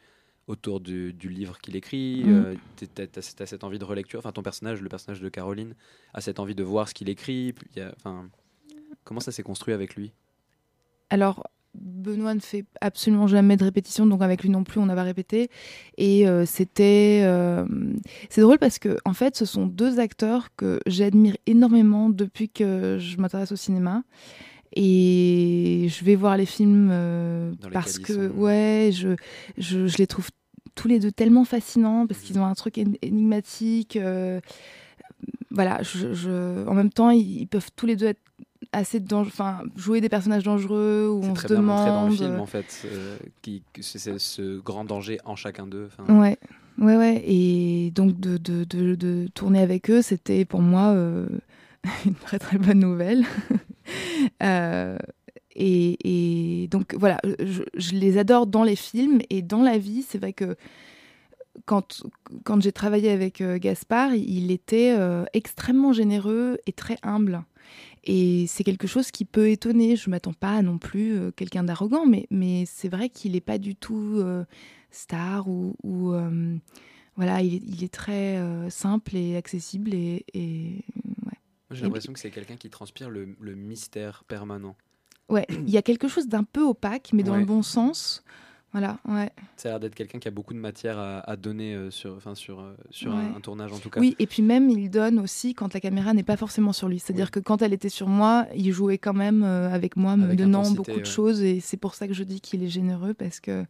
autour 0.47 0.81
du, 0.81 1.13
du 1.13 1.29
livre 1.29 1.59
qu'il 1.59 1.77
écrit. 1.77 2.23
Mm. 2.25 2.45
Euh, 2.45 2.55
tu 2.77 2.87
as, 3.19 3.47
cette 3.47 3.65
envie 3.65 3.79
de 3.79 3.85
relecture. 3.85 4.19
Enfin, 4.19 4.33
ton 4.33 4.43
personnage, 4.43 4.81
le 4.81 4.89
personnage 4.89 5.21
de 5.21 5.29
Caroline, 5.29 5.75
a 6.15 6.21
cette 6.21 6.41
envie 6.41 6.55
de 6.55 6.63
voir 6.63 6.89
ce 6.89 6.95
qu'il 6.95 7.09
écrit. 7.09 7.55
enfin, 7.97 8.29
comment 9.05 9.21
ça 9.21 9.33
s'est 9.33 9.43
construit 9.43 9.75
avec 9.75 9.95
lui? 9.95 10.13
Alors, 11.11 11.45
Benoît 11.75 12.35
ne 12.35 12.41
fait 12.41 12.65
absolument 12.81 13.27
jamais 13.27 13.57
de 13.57 13.65
répétition, 13.65 14.07
donc 14.07 14.23
avec 14.23 14.43
lui 14.43 14.51
non 14.51 14.63
plus, 14.63 14.79
on 14.79 14.87
n'a 14.87 14.95
pas 14.95 15.03
répété. 15.03 15.49
Et 15.97 16.29
euh, 16.29 16.45
c'était. 16.45 17.23
Euh, 17.25 17.65
c'est 18.29 18.43
drôle 18.43 18.59
parce 18.59 18.79
que, 18.79 18.99
en 19.05 19.15
fait, 19.15 19.37
ce 19.37 19.45
sont 19.45 19.67
deux 19.67 19.99
acteurs 19.99 20.55
que 20.57 20.81
j'admire 20.87 21.37
énormément 21.47 22.11
depuis 22.11 22.49
que 22.51 22.99
je 23.01 23.17
m'intéresse 23.19 23.53
au 23.53 23.57
cinéma. 23.57 24.05
Et 24.75 25.87
je 25.89 26.05
vais 26.05 26.15
voir 26.15 26.37
les 26.37 26.47
films 26.47 26.89
euh, 26.91 27.53
parce 27.73 27.99
que, 27.99 28.29
ouais, 28.29 28.91
je, 28.93 29.17
je, 29.59 29.87
je, 29.87 29.99
les 29.99 30.07
trouve 30.07 30.31
tous 30.75 30.89
les 30.89 30.99
deux 30.99 31.13
tellement 31.13 31.45
fascinants 31.45 32.07
parce 32.07 32.21
qu'ils 32.21 32.39
ont 32.39 32.47
un 32.47 32.55
truc 32.55 32.79
énigmatique. 32.79 33.99
voilà, 35.51 35.83
je, 35.83 36.67
en 36.67 36.75
même 36.75 36.91
temps, 36.91 37.11
ils 37.11 37.47
peuvent 37.47 37.71
tous 37.77 37.87
les 37.87 37.97
deux 37.97 38.07
être 38.07 38.21
assez 38.73 39.03
enfin 39.13 39.63
jouer 39.77 40.01
des 40.01 40.09
personnages 40.09 40.45
dangereux 40.45 41.09
où 41.11 41.25
on 41.25 41.35
se 41.35 41.47
demande 41.47 41.87
dans 41.87 42.09
le 42.09 42.15
film 42.15 42.41
en 42.41 42.47
fait 42.47 42.87
euh, 42.87 43.17
qui 43.43 43.63
c'est 43.81 44.19
ce 44.19 44.59
grand 44.61 44.85
danger 44.85 45.19
en 45.25 45.37
chacun 45.37 45.67
d'eux 45.67 45.89
ouais 46.09 46.39
ouais 46.79 46.97
ouais 46.97 47.23
et 47.27 47.91
donc 47.95 48.19
de, 48.19 48.39
de, 48.39 48.65
de, 48.65 49.29
tourner 49.35 49.61
avec 49.61 49.91
eux 49.91 50.01
c'était 50.01 50.45
pour 50.45 50.63
moi 50.63 50.89
euh, 50.89 51.27
une 52.07 52.15
très 52.15 52.39
très 52.39 52.59
bonne 52.59 52.79
nouvelle 52.79 53.25
euh, 54.43 54.99
et, 55.55 56.69
donc 56.71 56.95
voilà 56.95 57.19
je, 57.25 57.93
les 57.93 58.17
adore 58.17 58.47
dans 58.47 58.65
les 58.65 58.77
films 58.77 59.21
et 59.29 59.43
dans 59.43 59.63
la 59.63 59.79
vie 59.79 60.03
c'est 60.03 60.19
vrai 60.19 60.33
que 60.33 60.57
quand, 61.67 62.03
quand 62.45 62.63
j'ai 62.63 62.73
travaillé 62.73 63.11
avec 63.11 63.43
Gaspard, 63.43 64.15
il 64.15 64.51
était 64.51 64.97
extrêmement 65.35 65.93
généreux 65.93 66.57
et 66.65 66.73
très 66.73 66.97
humble. 67.03 67.45
Et 68.05 68.47
c'est 68.49 68.65
quelque 68.65 68.87
chose 68.87 69.11
qui 69.11 69.25
peut 69.25 69.49
étonner. 69.49 69.97
Je 69.97 70.11
m'attends 70.11 70.33
pas 70.33 70.61
non 70.63 70.79
plus 70.79 71.17
euh, 71.17 71.31
quelqu'un 71.31 71.63
d'arrogant, 71.63 72.07
mais, 72.07 72.27
mais 72.31 72.65
c'est 72.67 72.89
vrai 72.89 73.09
qu'il 73.09 73.33
n'est 73.33 73.41
pas 73.41 73.59
du 73.59 73.77
tout 73.77 74.15
euh, 74.17 74.45
star 74.91 75.49
ou, 75.49 75.75
euh, 75.85 76.57
voilà, 77.17 77.43
il 77.43 77.85
est, 77.85 77.93
très 77.93 78.39
simple 78.71 79.17
et 79.17 79.37
accessible 79.37 79.95
et. 79.95 80.25
J'ai 81.73 81.83
l'impression 81.85 82.13
que 82.13 82.19
c'est 82.19 82.31
quelqu'un 82.31 82.57
qui 82.57 82.71
transpire 82.71 83.11
le, 83.11 83.35
le, 83.41 83.55
mystère 83.55 84.25
permanent. 84.25 84.77
Ouais, 85.29 85.47
il 85.51 85.71
y 85.71 85.77
a 85.79 85.83
quelque 85.83 86.09
chose 86.09 86.29
d'un 86.29 86.45
peu 86.45 86.63
opaque, 86.63 87.11
mais 87.13 87.23
dans 87.23 87.33
Ouais. 87.33 87.41
le 87.41 87.47
bon 87.47 87.63
sens. 87.63 88.23
Voilà, 88.73 88.99
ouais. 89.07 89.31
Ça 89.59 89.69
a 89.69 89.73
l'air 89.73 89.81
d'être 89.81 89.95
quelqu'un 89.95 90.19
qui 90.19 90.29
a 90.29 90.31
beaucoup 90.31 90.55
de 90.55 90.59
matière 90.59 90.99
à, 90.99 91.19
à 91.21 91.37
donner 91.37 91.75
euh, 91.75 91.91
sur, 91.91 92.15
enfin, 92.17 92.35
sur, 92.35 92.61
euh, 92.61 92.75
sur 92.91 93.13
un, 93.15 93.29
Ouais. 93.31 93.37
un 93.37 93.41
tournage 93.41 93.71
en 93.71 93.79
tout 93.79 93.91
cas. 93.91 94.01
Oui, 94.01 94.17
et 94.19 94.27
puis 94.27 94.43
même, 94.43 94.71
il 94.71 94.89
donne 94.89 95.19
aussi 95.19 95.53
quand 95.53 95.75
la 95.75 95.81
caméra 95.81 96.15
n'est 96.15 96.23
pas 96.23 96.39
forcément 96.39 96.73
sur 96.73 96.89
lui. 96.89 96.99
C'est-à-dire 96.99 97.27
Oui. 97.27 97.31
que 97.33 97.41
quand 97.41 97.61
elle 97.61 97.75
était 97.75 97.91
sur 97.91 98.09
moi, 98.09 98.47
il 98.55 98.73
jouait 98.73 98.97
quand 98.97 99.13
même 99.13 99.43
euh, 99.43 99.69
avec 99.71 99.97
moi, 99.97 100.17
me 100.17 100.25
Avec 100.25 100.39
donnant 100.39 100.71
beaucoup 100.71 100.99
de 100.99 101.05
choses. 101.05 101.43
Et 101.43 101.61
c'est 101.61 101.77
pour 101.77 101.95
ça 101.95 102.09
que 102.09 102.15
je 102.15 102.25
dis 102.25 102.41
qu'il 102.41 102.63
est 102.65 102.69
généreux, 102.69 103.13
parce 103.13 103.41
que 103.41 103.67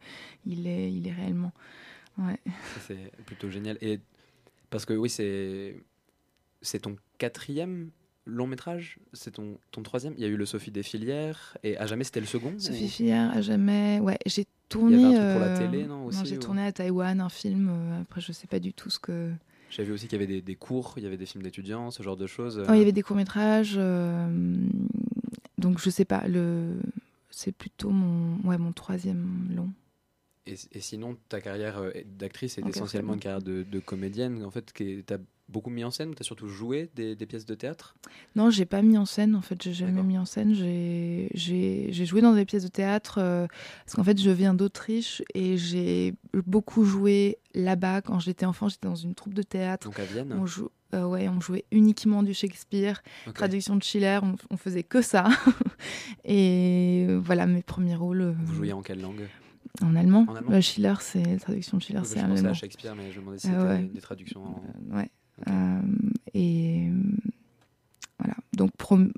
il 0.47 0.69
est, 0.69 0.93
il 0.93 1.09
est 1.09 1.13
réellement. 1.13 1.51
Ouais. 2.19 2.39
C'est 2.87 3.11
plutôt 3.27 3.51
génial. 3.51 3.79
Et 3.81 3.99
parce 4.71 4.85
que 4.85 4.93
oui, 4.95 5.11
c'est 5.11 5.83
c'est 6.61 6.79
ton 6.79 6.95
quatrième 7.23 7.91
long 8.27 8.47
métrage, 8.47 8.99
c'est 9.13 9.33
ton, 9.33 9.59
ton 9.71 9.83
troisième. 9.83 10.15
Il 10.17 10.23
y 10.23 10.25
a 10.25 10.29
eu 10.29 10.37
le 10.37 10.47
Sophie 10.47 10.71
des 10.73 10.83
filières 10.83 11.57
et 11.63 11.77
à 11.79 11.87
jamais 11.87 12.05
c'était 12.05 12.21
le 12.21 12.27
second. 12.27 12.53
Sophie 12.59 12.85
ou- 12.85 12.89
Fillard, 12.89 13.31
à 13.37 13.41
jamais. 13.41 14.01
Ouais, 14.01 14.19
j'ai 14.27 14.43
Il 14.43 14.47
tourné. 14.69 14.97
y 15.01 15.05
avait 15.05 15.15
un 15.17 15.21
truc 15.21 15.31
pour 15.33 15.41
la 15.41 15.47
euh, 15.55 15.59
télé, 15.71 15.87
non, 15.87 16.07
aussi, 16.07 16.25
j'ai 16.27 16.37
ou- 16.37 16.41
tourné 16.41 16.63
à 16.67 16.73
Taïwan 16.73 17.21
un 17.21 17.29
film. 17.29 17.69
euh, 17.71 18.01
après, 18.03 18.21
je 18.21 18.33
sais 18.33 18.47
pas 18.49 18.59
du 18.59 18.73
tout 18.73 18.91
ce 18.91 18.99
que. 18.99 19.33
J'avais 19.71 19.87
vu 19.89 19.93
aussi 19.95 20.07
qu'il 20.09 20.19
y 20.21 20.23
avait 20.23 20.33
des, 20.33 20.43
des 20.43 20.55
cours, 20.57 20.95
il 20.97 21.03
y 21.03 21.07
avait 21.07 21.17
des 21.17 21.27
films 21.27 21.43
d'étudiants, 21.45 21.91
ce 21.91 22.03
genre 22.03 22.17
de 22.17 22.27
choses. 22.27 22.63
Oh, 22.69 22.73
il 22.75 22.79
y 22.79 22.83
avait 22.83 22.93
des 22.93 23.03
courts 23.03 23.17
métrages. 23.17 23.79
Donc, 25.59 25.79
je 25.81 25.91
sais 25.91 26.05
pas. 26.05 26.27
Le. 26.27 26.75
C'est 27.31 27.53
plutôt 27.53 27.91
mon, 27.91 28.37
ouais, 28.49 28.59
mon 28.59 28.73
troisième 28.73 29.49
long. 29.57 29.71
Et, 30.47 30.55
et 30.73 30.81
sinon, 30.81 31.17
ta 31.29 31.41
carrière 31.41 31.79
euh, 31.79 31.91
d'actrice 32.19 32.59
est 32.59 32.63
En 32.65 32.69
essentiellement 32.69 33.15
une 33.15 33.21
carrière 33.21 33.41
de, 33.43 33.63
de 33.63 33.79
comédienne. 33.79 34.45
En 34.45 34.51
fait, 34.51 34.73
tu 34.75 35.05
as 35.11 35.19
beaucoup 35.53 35.71
mis 35.71 35.85
en 35.85 35.91
scène, 35.91 36.15
tu 36.15 36.21
as 36.21 36.25
surtout 36.25 36.49
joué 36.49 36.91
des, 36.97 37.15
des 37.15 37.27
pièces 37.27 37.47
de 37.47 37.55
théâtre? 37.55 37.95
Non, 38.35 38.51
j'ai 38.51 38.65
pas 38.65 38.83
mis 38.83 38.97
en 38.99 39.05
scène. 39.07 39.35
En 39.37 39.43
fait, 39.43 39.63
j'ai 39.63 39.75
jamais 39.75 40.03
mis 40.03 40.19
en 40.19 40.25
scène. 40.25 40.55
J'ai- 40.55 41.29
joué 41.93 42.21
dans 42.21 42.35
des 42.35 42.45
pièces 42.45 42.65
de 42.65 42.69
théâtre 42.69 43.19
euh, 43.19 43.47
parce 43.85 43.95
qu'en 43.95 44.05
fait, 44.05 44.19
je 44.21 44.31
viens 44.31 44.55
d'Autriche 44.55 45.23
et 45.35 45.57
j'ai 45.57 46.15
beaucoup 46.47 46.85
joué 46.85 47.39
là-bas 47.55 48.01
quand 48.03 48.19
j'étais 48.19 48.47
enfant. 48.47 48.69
J'étais 48.69 48.89
dans 48.89 48.95
une 48.97 49.15
troupe 49.15 49.35
de 49.35 49.43
théâtre. 49.43 49.87
Donc 49.87 49.99
à 50.01 50.05
Vienne. 50.05 50.33
On, 50.33 50.47
jou- 50.47 50.71
euh, 50.95 51.05
ouais, 51.07 51.29
on 51.29 51.41
jouait 51.41 51.65
uniquement 51.71 52.23
du 52.23 52.35
Shakespeare, 52.35 53.03
traduction 53.35 53.77
de 53.77 53.83
Schiller. 53.83 54.19
On, 54.23 54.35
on 54.51 54.57
faisait 54.57 54.83
que 54.83 55.01
ça. 55.03 55.29
et 56.25 57.07
voilà 57.23 57.47
mes 57.47 57.63
premiers 57.63 57.95
rôles. 57.97 58.23
euh, 58.23 58.35
Vous 58.45 58.55
jouiez 58.55 58.73
en 58.73 58.83
quelle 58.83 59.01
langue? 59.01 59.29
en 59.81 59.97
allemand. 59.97 60.27
En 60.29 60.35
allemand 60.35 60.53
Euh, 60.53 60.61
Schiller, 60.61 60.95
c'est 61.01 61.39
traduction 61.39 61.79
de 61.79 61.83
Schiller, 61.83 62.01
Je 62.03 62.05
c'est 62.05 62.21
pensais 62.21 62.33
à 62.33 62.37
allemand. 62.39 62.55
Shakespeare, 62.55 62.95
mais 62.95 63.11
je 63.11 63.17
me 63.17 63.21
demandais 63.23 63.39
si 63.39 63.49
Ah 63.49 63.61
c'était 63.61 63.83
ouais. 63.83 63.91
des 63.95 64.01
traductions 64.01 64.45
en... 64.45 64.97
Ouais. 64.97 65.11
Et 66.35 66.89
voilà. 68.19 68.35
Donc, 68.55 68.71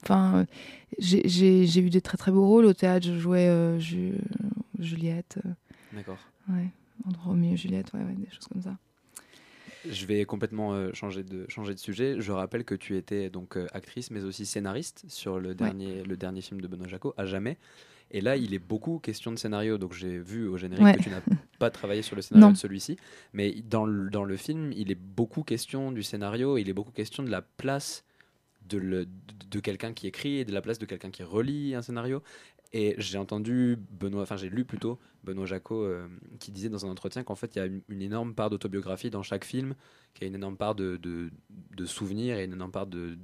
enfin, 0.02 0.47
j'ai- 0.99 1.26
eu 1.83 1.90
des 1.90 2.00
très 2.00 2.16
très 2.16 2.30
beaux 2.33 2.47
rôles 2.47 2.64
au 2.64 2.73
théâtre. 2.73 3.06
Je 3.06 3.18
jouais 3.18 3.49
euh, 3.49 3.78
Ju- 3.78 4.18
Juliette, 4.78 5.38
euh, 5.44 5.50
D'accord. 5.92 6.18
ouais, 6.50 6.68
et 7.52 7.56
Juliette, 7.56 7.92
ouais, 7.92 8.00
ouais, 8.00 8.14
des 8.14 8.30
choses 8.30 8.49
comme 8.49 8.62
ça. 8.62 8.76
Je 9.90 10.06
vais 10.06 10.25
complètement 10.25 10.73
euh, 10.73 10.90
changer, 10.94 11.23
de, 11.23 11.44
changer 11.49 11.75
de 11.75 11.78
sujet. 11.78 12.21
Je 12.21 12.33
rappelle 12.33 12.64
que 12.64 12.75
tu 12.75 12.97
étais 12.97 13.28
donc 13.28 13.56
euh, 13.56 13.66
actrice, 13.73 14.11
mais 14.11 14.25
aussi 14.25 14.47
scénariste 14.47 15.04
sur 15.09 15.38
le 15.38 15.54
dernier, 15.54 16.02
le 16.04 16.16
dernier 16.16 16.40
film 16.40 16.61
de 16.61 16.66
Benoît 16.68 16.88
Jacot, 16.88 17.12
À 17.18 17.26
jamais. 17.26 17.59
Et 18.16 18.21
là, 18.21 18.37
il 18.37 18.54
est 18.54 18.59
beaucoup 18.61 19.00
question 19.00 19.33
de 19.33 19.37
scénario. 19.38 19.76
Donc 19.76 19.92
j'ai 19.92 20.18
vu 20.18 20.47
au 20.47 20.56
générique 20.56 20.85
Ouais. 20.85 20.94
que 20.97 21.02
tu 21.02 21.11
n'as 21.11 21.21
pas 21.59 21.71
travaillé 21.71 22.00
sur 22.00 22.14
le 22.16 22.23
scénario 22.23 22.47
Non. 22.47 22.52
de 22.52 22.56
celui-ci. 22.56 22.97
Mais 23.33 23.52
dans 23.68 23.85
le, 23.87 24.09
dans 24.09 24.25
le 24.25 24.37
film, 24.37 24.73
il 24.73 24.90
est 24.90 24.94
beaucoup 24.99 25.42
question 25.42 25.90
du 25.92 26.02
scénario. 26.02 26.56
Il 26.56 26.68
est 26.68 26.73
beaucoup 26.73 26.92
question 26.92 27.23
de 27.25 27.30
la 27.30 27.42
place 27.42 28.04
de, 28.68 28.78
le- 28.78 29.04
de, 29.06 29.11
de 29.50 29.61
quelqu'un 29.61 29.92
qui 29.92 30.06
écrit 30.06 30.37
et 30.38 30.44
de 30.44 30.52
la 30.52 30.62
place 30.62 30.78
de 30.78 30.87
quelqu'un 30.87 31.11
qui 31.11 31.23
relit 31.25 31.75
un 31.75 31.83
scénario. 31.83 32.23
Et 32.73 32.94
j'ai 32.99 33.18
entendu 33.18 33.78
Benoît, 34.00 34.23
enfin 34.23 34.37
j'ai 34.37 34.49
lu 34.49 34.64
plutôt 34.64 34.99
Benoît 35.23 35.47
Jacot 35.47 35.85
euh, 35.85 36.09
qui 36.40 36.50
disait 36.50 36.68
dans 36.68 36.85
un 36.87 36.88
entretien 36.90 37.23
qu'en 37.23 37.37
fait 37.37 37.54
il 37.54 37.59
y 37.59 37.62
a 37.62 37.66
une, 37.66 37.83
une 37.88 38.02
énorme 38.02 38.35
part 38.35 38.50
d'autobiographie 38.50 39.11
dans 39.11 39.23
chaque 39.23 39.44
film, 39.44 39.75
qu'il 40.12 40.23
y 40.23 40.25
a 40.25 40.28
une 40.28 40.35
énorme 40.35 40.56
part 40.56 40.75
de, 40.75 40.97
de, 40.97 41.30
de 41.76 41.85
souvenirs 41.85 42.37
et 42.38 42.44
une 42.44 42.52
énorme 42.54 42.73
part 42.73 42.88
de, 42.88 43.16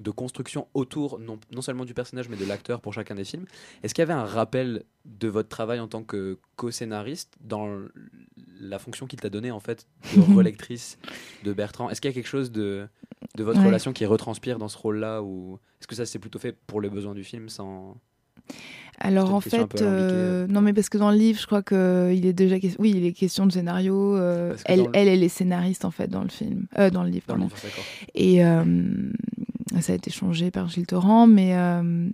de 0.00 0.10
construction 0.10 0.66
autour 0.74 1.18
non, 1.20 1.38
non 1.52 1.62
seulement 1.62 1.84
du 1.84 1.94
personnage 1.94 2.28
mais 2.28 2.36
de 2.36 2.44
l'acteur 2.44 2.80
pour 2.80 2.92
chacun 2.92 3.14
des 3.14 3.24
films. 3.24 3.44
Est-ce 3.82 3.94
qu'il 3.94 4.02
y 4.02 4.08
avait 4.10 4.12
un 4.12 4.24
rappel 4.24 4.82
de 5.04 5.28
votre 5.28 5.48
travail 5.48 5.78
en 5.80 5.86
tant 5.88 6.02
que 6.02 6.38
co-scénariste 6.56 7.34
dans 7.40 7.68
la 8.60 8.78
fonction 8.78 9.06
qu'il 9.06 9.20
t'a 9.20 9.30
donnée 9.30 9.50
en 9.52 9.60
fait 9.60 9.86
de 10.14 10.20
relectrice 10.34 10.98
de 11.44 11.52
Bertrand? 11.52 11.90
Est-ce 11.90 12.00
qu'il 12.00 12.10
y 12.10 12.12
a 12.12 12.14
quelque 12.14 12.26
chose 12.26 12.50
de, 12.50 12.88
de 13.36 13.44
votre 13.44 13.60
Ouais. 13.60 13.66
relation 13.66 13.92
qui 13.92 14.04
retranspire 14.04 14.58
dans 14.58 14.68
ce 14.68 14.78
rôle-là 14.78 15.22
ou 15.22 15.58
est-ce 15.80 15.86
que 15.86 15.94
ça 15.94 16.06
c'est 16.06 16.18
plutôt 16.18 16.38
fait 16.40 16.56
pour 16.66 16.80
les 16.80 16.88
besoins 16.90 17.14
du 17.14 17.22
film 17.22 17.48
sans 17.48 17.96
Alors 18.98 19.32
en 19.32 19.40
question 19.40 19.68
fait, 19.70 19.80
alambiquée, 19.82 20.16
euh, 20.16 20.46
non 20.48 20.60
mais 20.60 20.72
parce 20.72 20.88
que 20.88 20.98
dans 20.98 21.10
le 21.12 21.16
livre, 21.16 21.38
je 21.40 21.46
crois 21.46 21.62
que 21.62 22.12
il 22.14 22.26
est 22.26 22.32
déjà, 22.32 22.58
que- 22.58 22.66
oui, 22.80 22.92
il 22.96 23.04
est 23.06 23.12
question 23.12 23.46
de 23.46 23.52
scénario. 23.52 24.16
euh, 24.16 24.56
elle, 24.64 24.80
le- 24.80 24.86
elle, 24.92 25.08
elle 25.08 25.22
est 25.22 25.28
scénariste 25.28 25.84
en 25.84 25.90
fait 25.92 26.08
dans 26.08 26.22
le 26.22 26.28
film, 26.30 26.66
euh, 26.78 26.90
dans 26.90 27.04
le 27.04 27.10
livre. 27.10 27.26
dans 27.28 27.34
le 27.36 27.40
pardon. 27.42 27.54
livre. 27.54 27.84
Et 28.14 28.44
euh, 28.44 28.64
ça 29.80 29.92
a 29.92 29.96
été 29.96 30.10
changé 30.10 30.50
par 30.50 30.68
Gilles 30.68 30.86
Torrent, 30.86 31.26
mais 31.26 31.56
euh, 31.56 32.08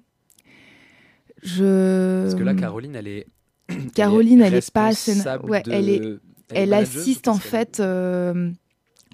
je. 1.43 2.23
Parce 2.25 2.35
que 2.35 2.45
là, 2.45 2.55
Caroline, 2.55 2.95
elle 2.97 3.09
est. 3.09 3.27
Caroline, 3.95 4.41
elle 4.41 4.55
est 4.55 4.71
pas 4.73 4.91
scéna- 4.93 5.41
ouais, 5.45 5.63
de- 5.63 5.73
elle 5.73 5.89
est- 5.89 6.19
elle 6.53 6.75
assiste 6.75 7.29
en 7.29 7.37
fait 7.37 7.79
euh, 7.81 8.51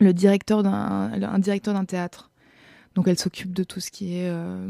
le 0.01 0.13
directeur 0.15 0.63
d'un 0.63 1.13
un 1.23 1.39
directeur 1.39 1.75
d'un 1.75 1.85
théâtre. 1.85 2.31
Donc 2.95 3.09
elle 3.09 3.19
s'occupe 3.19 3.53
de 3.53 3.63
tout 3.63 3.79
ce 3.79 3.91
qui 3.91 4.15
est 4.17 4.31
euh, 4.31 4.67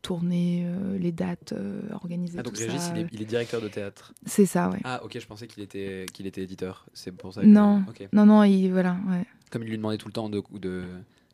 tournée, 0.00 0.62
euh, 0.64 0.96
les 0.96 1.12
dates 1.12 1.52
organisées, 1.92 2.38
Ah, 2.38 2.42
donc 2.42 2.54
tout 2.54 2.60
Régis, 2.60 2.80
ça. 2.80 2.92
il 2.96 3.02
est, 3.02 3.06
il 3.12 3.20
est 3.20 3.26
directeur 3.26 3.60
de 3.60 3.68
théâtre. 3.68 4.14
C'est 4.24 4.46
ça, 4.46 4.70
ouais. 4.70 4.78
Ah, 4.84 5.02
ok, 5.04 5.18
je 5.20 5.26
pensais 5.26 5.46
qu'il 5.46 5.62
était, 5.62 6.06
qu'il 6.10 6.26
était 6.26 6.40
éditeur. 6.42 6.86
C'est 6.94 7.12
pour 7.12 7.34
ça 7.34 7.42
que. 7.42 7.46
Non. 7.46 7.84
Non, 8.14 8.24
non, 8.24 8.44
il 8.44 8.68
voilà, 8.70 8.96
ouais. 9.10 9.26
Comme 9.50 9.62
il 9.64 9.68
lui 9.68 9.76
demandait 9.76 9.98
tout 9.98 10.08
le 10.08 10.12
temps 10.14 10.30
de, 10.30 10.42
de, 10.58 10.84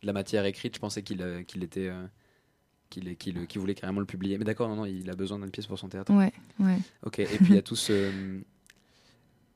de 0.06 0.08
la 0.08 0.12
matière 0.12 0.44
écrite, 0.44 0.74
je 0.76 0.80
pensais 0.80 1.02
qu'il 1.02 1.20
euh, 1.22 1.42
qu'il 1.42 1.64
était. 1.64 1.88
euh, 1.88 2.06
qu'il 2.88 3.16
qu'il 3.16 3.46
qu'il 3.48 3.60
voulait 3.60 3.74
carrément 3.74 3.98
le 3.98 4.06
publier. 4.06 4.38
Mais 4.38 4.44
d'accord, 4.44 4.68
non, 4.68 4.76
non, 4.76 4.84
il 4.86 5.10
a 5.10 5.14
besoin 5.16 5.40
d'une 5.40 5.50
pièce 5.50 5.66
pour 5.66 5.76
son 5.78 5.88
théâtre. 5.88 6.12
Ouais, 6.14 6.32
ouais. 6.60 6.78
Ok, 7.04 7.18
et 7.18 7.24
puis 7.26 7.46
il 7.50 7.54
y 7.56 7.58
a 7.58 7.62
tout 7.70 7.74
ce. 7.74 8.12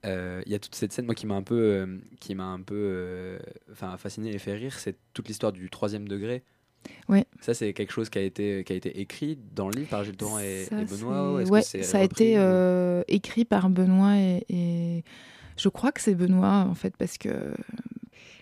euh, 0.06 0.42
Il 0.46 0.52
y 0.52 0.54
a 0.54 0.58
toute 0.58 0.74
cette 0.74 0.92
scène 0.92 1.06
moi 1.06 1.14
qui 1.14 1.26
m'a 1.26 1.34
un 1.34 1.42
peu 1.42 1.54
euh, 1.60 1.98
qui 2.20 2.34
m'a 2.34 2.44
un 2.46 2.60
peu 2.60 2.74
euh, 2.76 3.38
enfin 3.72 3.96
fasciné 3.98 4.34
et 4.34 4.38
fait 4.38 4.54
rire 4.54 4.78
c'est 4.78 4.96
toute 5.14 5.28
l'histoire 5.28 5.52
du 5.52 5.68
troisième 5.70 6.08
degré 6.08 6.42
Ouais. 7.08 7.26
ça 7.42 7.52
c'est 7.52 7.74
quelque 7.74 7.92
chose 7.92 8.08
qui 8.08 8.18
a 8.18 8.22
été 8.22 8.64
qui 8.64 8.72
a 8.72 8.76
été 8.76 9.00
écrit 9.00 9.38
dans 9.54 9.68
le 9.68 9.76
livre 9.76 9.90
par 9.90 10.02
Gilles 10.02 10.16
Torrent 10.16 10.38
et, 10.38 10.64
Ça, 10.64 10.80
et 10.80 10.84
Benoît 10.86 11.32
ou 11.32 11.36
c'est- 11.36 11.42
est-ce 11.42 11.50
ouais, 11.52 11.60
que 11.60 11.66
c'est 11.66 11.82
ça 11.82 11.98
a 11.98 12.02
repris 12.02 12.24
été 12.24 12.36
ou- 12.38 12.40
euh, 12.40 13.02
écrit 13.06 13.44
par 13.44 13.68
Benoît 13.68 14.16
et, 14.16 14.44
et 14.48 15.04
je 15.58 15.68
crois 15.68 15.92
que 15.92 16.00
c'est 16.00 16.14
Benoît 16.14 16.64
en 16.68 16.74
fait 16.74 16.96
parce 16.96 17.18
que 17.18 17.52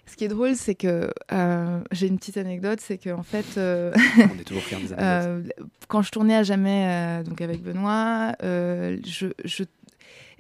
ce 0.09 0.17
qui 0.17 0.25
est 0.25 0.29
drôle 0.29 0.55
c'est 0.57 0.75
que 0.75 1.11
euh, 1.33 1.81
j'ai 1.93 2.07
une 2.07 2.19
petite 2.19 2.37
anecdote 2.37 2.81
c'est 2.81 2.99
que 2.99 3.11
en 3.11 3.23
fait 3.23 3.47
euh, 3.57 3.93
on 4.19 4.38
est 4.38 4.45
toujours 4.45 4.62
friand 4.62 4.81
des 4.81 4.93
anecdotes 4.93 5.55
euh, 5.59 5.65
quand 5.88 6.03
je 6.03 6.11
tournais 6.11 6.35
à 6.35 6.43
jamais 6.43 7.23
donc 7.25 7.41
avec 7.41 7.62
Benoît 7.62 8.35
je, 8.43 8.99
je, 9.05 9.29
je, 9.45 9.65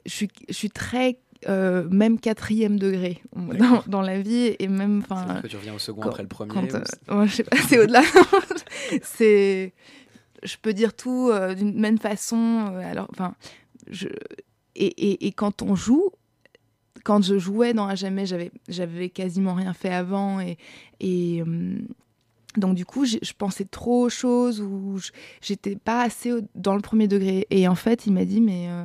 suis, 0.06 0.28
je 0.48 0.52
suis 0.54 0.70
très 0.70 1.18
même 1.46 2.18
quatrième 2.18 2.78
degré 2.78 3.22
dans, 3.86 4.02
la 4.02 4.20
vie 4.20 4.56
et 4.58 4.68
même 4.68 5.02
enfin 5.08 5.40
tu 5.48 5.56
reviens 5.56 5.74
au 5.74 5.78
second 5.78 6.02
quand- 6.02 6.08
après 6.10 6.22
le 6.22 6.28
premier 6.28 6.52
ou 6.52 7.16
ouais, 7.18 7.26
je 7.28 7.32
sais 7.32 7.44
pas, 7.44 7.56
c'est 7.68 7.78
au-delà. 7.78 8.02
c'est, 9.02 9.72
je 10.42 10.56
peux 10.60 10.72
dire 10.72 10.94
tout 10.94 11.30
d'une 11.56 11.78
même 11.78 11.98
façon. 11.98 12.72
alors, 12.84 13.06
enfin, 13.12 13.34
je 13.88 14.08
et, 14.78 14.86
et, 14.86 15.26
et 15.26 15.32
quand 15.32 15.62
on 15.62 15.74
joue, 15.74 16.10
quand 17.04 17.22
je 17.24 17.38
jouais 17.38 17.74
dans 17.74 17.86
À 17.86 17.94
jamais, 17.94 18.24
j'avais 18.68 19.08
quasiment 19.10 19.54
rien 19.54 19.72
fait 19.72 19.92
avant 19.92 20.40
et 20.40 20.56
euh, 21.42 21.78
donc 22.56 22.74
du 22.74 22.84
coup, 22.84 23.04
je 23.04 23.32
pensais 23.36 23.64
trop 23.64 24.06
aux 24.06 24.08
choses 24.08 24.60
ou 24.60 24.98
j'étais 25.40 25.76
pas 25.76 26.02
assez 26.02 26.32
dans 26.54 26.74
le 26.74 26.80
premier 26.80 27.08
degré. 27.08 27.46
Et 27.50 27.68
en 27.68 27.74
fait, 27.74 28.06
il 28.06 28.12
m'a 28.12 28.24
dit 28.24 28.40
mais 28.40 28.68
euh, 28.68 28.84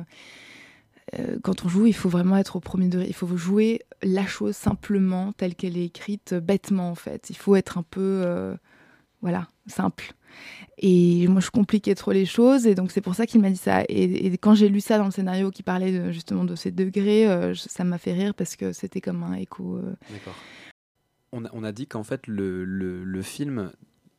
euh, 1.18 1.38
quand 1.42 1.64
on 1.64 1.68
joue, 1.68 1.86
il 1.86 1.94
faut 1.94 2.08
vraiment 2.08 2.36
être 2.36 2.56
au 2.56 2.60
premier 2.60 2.88
degré. 2.88 3.06
Il 3.08 3.14
faut 3.14 3.36
jouer 3.36 3.82
la 4.02 4.26
chose 4.26 4.54
simplement 4.54 5.32
telle 5.32 5.54
qu'elle 5.54 5.76
est 5.76 5.86
écrite, 5.86 6.34
bêtement 6.34 6.90
en 6.90 6.94
fait. 6.94 7.30
Il 7.30 7.36
faut 7.36 7.56
être 7.56 7.78
un 7.78 7.82
peu, 7.82 8.56
voilà, 9.22 9.48
simple. 9.66 10.14
Et 10.78 11.26
moi, 11.28 11.40
je 11.40 11.50
compliquais 11.50 11.94
trop 11.94 12.12
les 12.12 12.26
choses, 12.26 12.66
et 12.66 12.74
donc 12.74 12.90
c'est 12.90 13.00
pour 13.00 13.14
ça 13.14 13.26
qu'il 13.26 13.40
m'a 13.40 13.50
dit 13.50 13.56
ça. 13.56 13.82
Et, 13.88 14.26
et 14.26 14.38
quand 14.38 14.54
j'ai 14.54 14.68
lu 14.68 14.80
ça 14.80 14.98
dans 14.98 15.04
le 15.04 15.10
scénario 15.10 15.50
qui 15.50 15.62
parlait 15.62 15.92
de- 15.92 16.10
justement 16.12 16.44
de 16.44 16.54
ces 16.56 16.70
degrés, 16.72 17.26
euh, 17.28 17.54
ça 17.54 17.84
m'a 17.84 17.98
fait 17.98 18.12
rire 18.12 18.34
parce 18.34 18.56
que 18.56 18.72
c'était 18.72 19.00
comme 19.00 19.22
un 19.22 19.34
écho. 19.34 19.76
euh, 19.76 19.94
D'accord. 20.10 20.34
On 21.32 21.44
a, 21.44 21.50
on 21.52 21.64
a 21.64 21.72
dit 21.72 21.86
qu'en 21.86 22.02
fait 22.04 22.26
le, 22.26 22.64
le, 22.64 23.02
le 23.04 23.22
film 23.22 23.70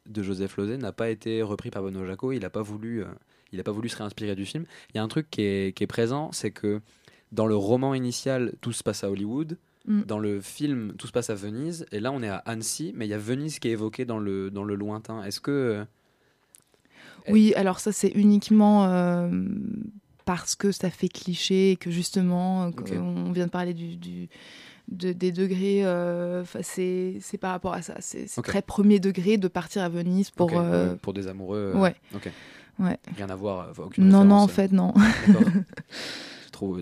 de 0.07 0.21
Joseph 0.23 0.57
Losey 0.57 0.77
n'a 0.77 0.91
pas 0.91 1.09
été 1.09 1.41
repris 1.41 1.71
par 1.71 1.81
Benoît 1.83 2.05
Jacot. 2.05 2.31
Il 2.31 2.41
n'a 2.41 2.49
pas 2.49 2.61
voulu, 2.61 3.03
euh, 3.03 3.07
il 3.51 3.59
a 3.59 3.63
pas 3.63 3.71
voulu 3.71 3.89
se 3.89 3.97
réinspirer 3.97 4.35
du 4.35 4.45
film. 4.45 4.65
Il 4.93 4.97
y 4.97 4.99
a 4.99 5.03
un 5.03 5.07
truc 5.07 5.27
qui 5.29 5.41
est, 5.41 5.75
qui 5.75 5.83
est 5.83 5.87
présent, 5.87 6.31
c'est 6.31 6.51
que 6.51 6.81
dans 7.31 7.47
le 7.47 7.55
roman 7.55 7.93
initial, 7.93 8.53
tout 8.61 8.71
se 8.71 8.83
passe 8.83 9.03
à 9.03 9.09
Hollywood. 9.09 9.57
Mm. 9.87 10.01
Dans 10.03 10.19
le 10.19 10.41
film, 10.41 10.93
tout 10.97 11.07
se 11.07 11.11
passe 11.11 11.29
à 11.29 11.35
Venise. 11.35 11.85
Et 11.91 11.99
là, 11.99 12.11
on 12.11 12.21
est 12.23 12.27
à 12.29 12.37
Annecy, 12.37 12.91
mais 12.95 13.05
il 13.05 13.09
y 13.09 13.13
a 13.13 13.17
Venise 13.17 13.59
qui 13.59 13.67
est 13.67 13.71
évoqué 13.71 14.03
dans 14.05 14.19
le, 14.19 14.49
dans 14.51 14.63
le 14.63 14.75
lointain. 14.75 15.23
Est-ce 15.23 15.39
que. 15.39 15.85
Oui, 17.33 17.53
alors 17.55 17.79
ça 17.79 17.91
c'est 17.91 18.09
uniquement 18.09 18.85
euh, 18.85 19.29
parce 20.25 20.55
que 20.55 20.71
ça 20.71 20.89
fait 20.89 21.07
cliché 21.09 21.71
et 21.71 21.75
que 21.75 21.91
justement, 21.91 22.65
euh, 22.65 22.99
on 22.99 23.31
vient 23.31 23.45
de 23.45 23.51
parler 23.51 23.73
du, 23.73 23.95
du- 23.95 24.27
de- 24.87 25.13
des 25.13 25.31
degrés, 25.31 25.85
euh, 25.85 26.43
c'est 26.61 27.17
c'est 27.21 27.37
par 27.37 27.51
rapport 27.51 27.73
à 27.73 27.81
ça. 27.81 27.95
C'est 27.99 28.27
très 28.43 28.61
premier 28.61 28.99
degré 28.99 29.37
de 29.37 29.47
partir 29.47 29.81
à 29.83 29.89
Venise 29.89 30.29
pour... 30.29 30.49
euh, 30.59 30.95
pour 31.01 31.13
des 31.13 31.27
amoureux. 31.27 31.73
ouais. 31.75 31.95
Ok. 32.13 32.29
Ouais. 32.77 32.97
Rien 33.15 33.29
à 33.29 33.35
voir. 33.35 33.71
aucune 33.77 34.09
Non, 34.09 34.25
non, 34.25 34.35
en 34.35 34.47
fait, 34.49 34.71
non. 34.73 34.93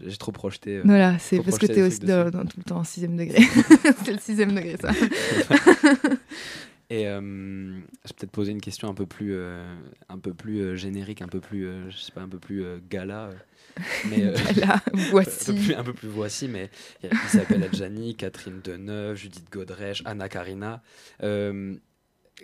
J'ai 0.06 0.18
trop, 0.18 0.32
projeté. 0.32 0.82
Voilà, 0.84 1.18
c'est 1.20 1.38
parce 1.42 1.58
que 1.58 1.66
t'es 1.66 1.74
des 1.76 1.82
aussi 1.84 2.00
dans, 2.00 2.30
dans 2.30 2.46
tout 2.46 2.58
le 2.58 2.64
temps 2.64 2.78
en 2.80 2.84
sixième 2.84 3.16
degré. 3.18 3.42
c'est 4.06 4.12
le 4.14 4.20
sixième 4.20 4.54
degré, 4.54 4.76
ça. 4.80 4.90
Et 6.94 7.08
euh, 7.08 7.22
je 7.22 7.80
vais 8.10 8.14
peut-être 8.18 8.32
poser 8.32 8.52
une 8.52 8.62
question 8.62 8.88
un 8.88 8.94
peu 8.94 9.08
plus, 9.08 9.34
euh, 9.34 9.66
un 10.10 10.20
peu 10.20 10.32
plus 10.34 10.60
euh, 10.62 10.76
générique, 10.76 11.24
un 11.24 11.28
peu 11.28 11.40
plus, 11.40 11.68
je 11.90 11.98
sais 11.98 12.12
pas, 12.12 12.22
un 12.22 12.28
peu 12.30 12.38
plus 12.38 12.64
gala. 12.88 13.32
mais 14.10 14.18
Là, 14.58 14.76
un, 14.76 14.92
peu 14.92 15.00
voici. 15.10 15.54
plus, 15.54 15.74
un 15.74 15.84
peu 15.84 15.94
plus 15.94 16.08
voici, 16.08 16.48
mais 16.48 16.70
il 17.02 17.10
y 17.10 17.12
a 17.12 17.16
Isabelle 17.26 17.64
Adjani, 17.64 18.14
Catherine 18.16 18.62
Deneuve, 18.64 19.16
Judith 19.16 19.48
Godrèche, 19.52 20.04
Anna 20.06 20.30
Karina. 20.30 20.84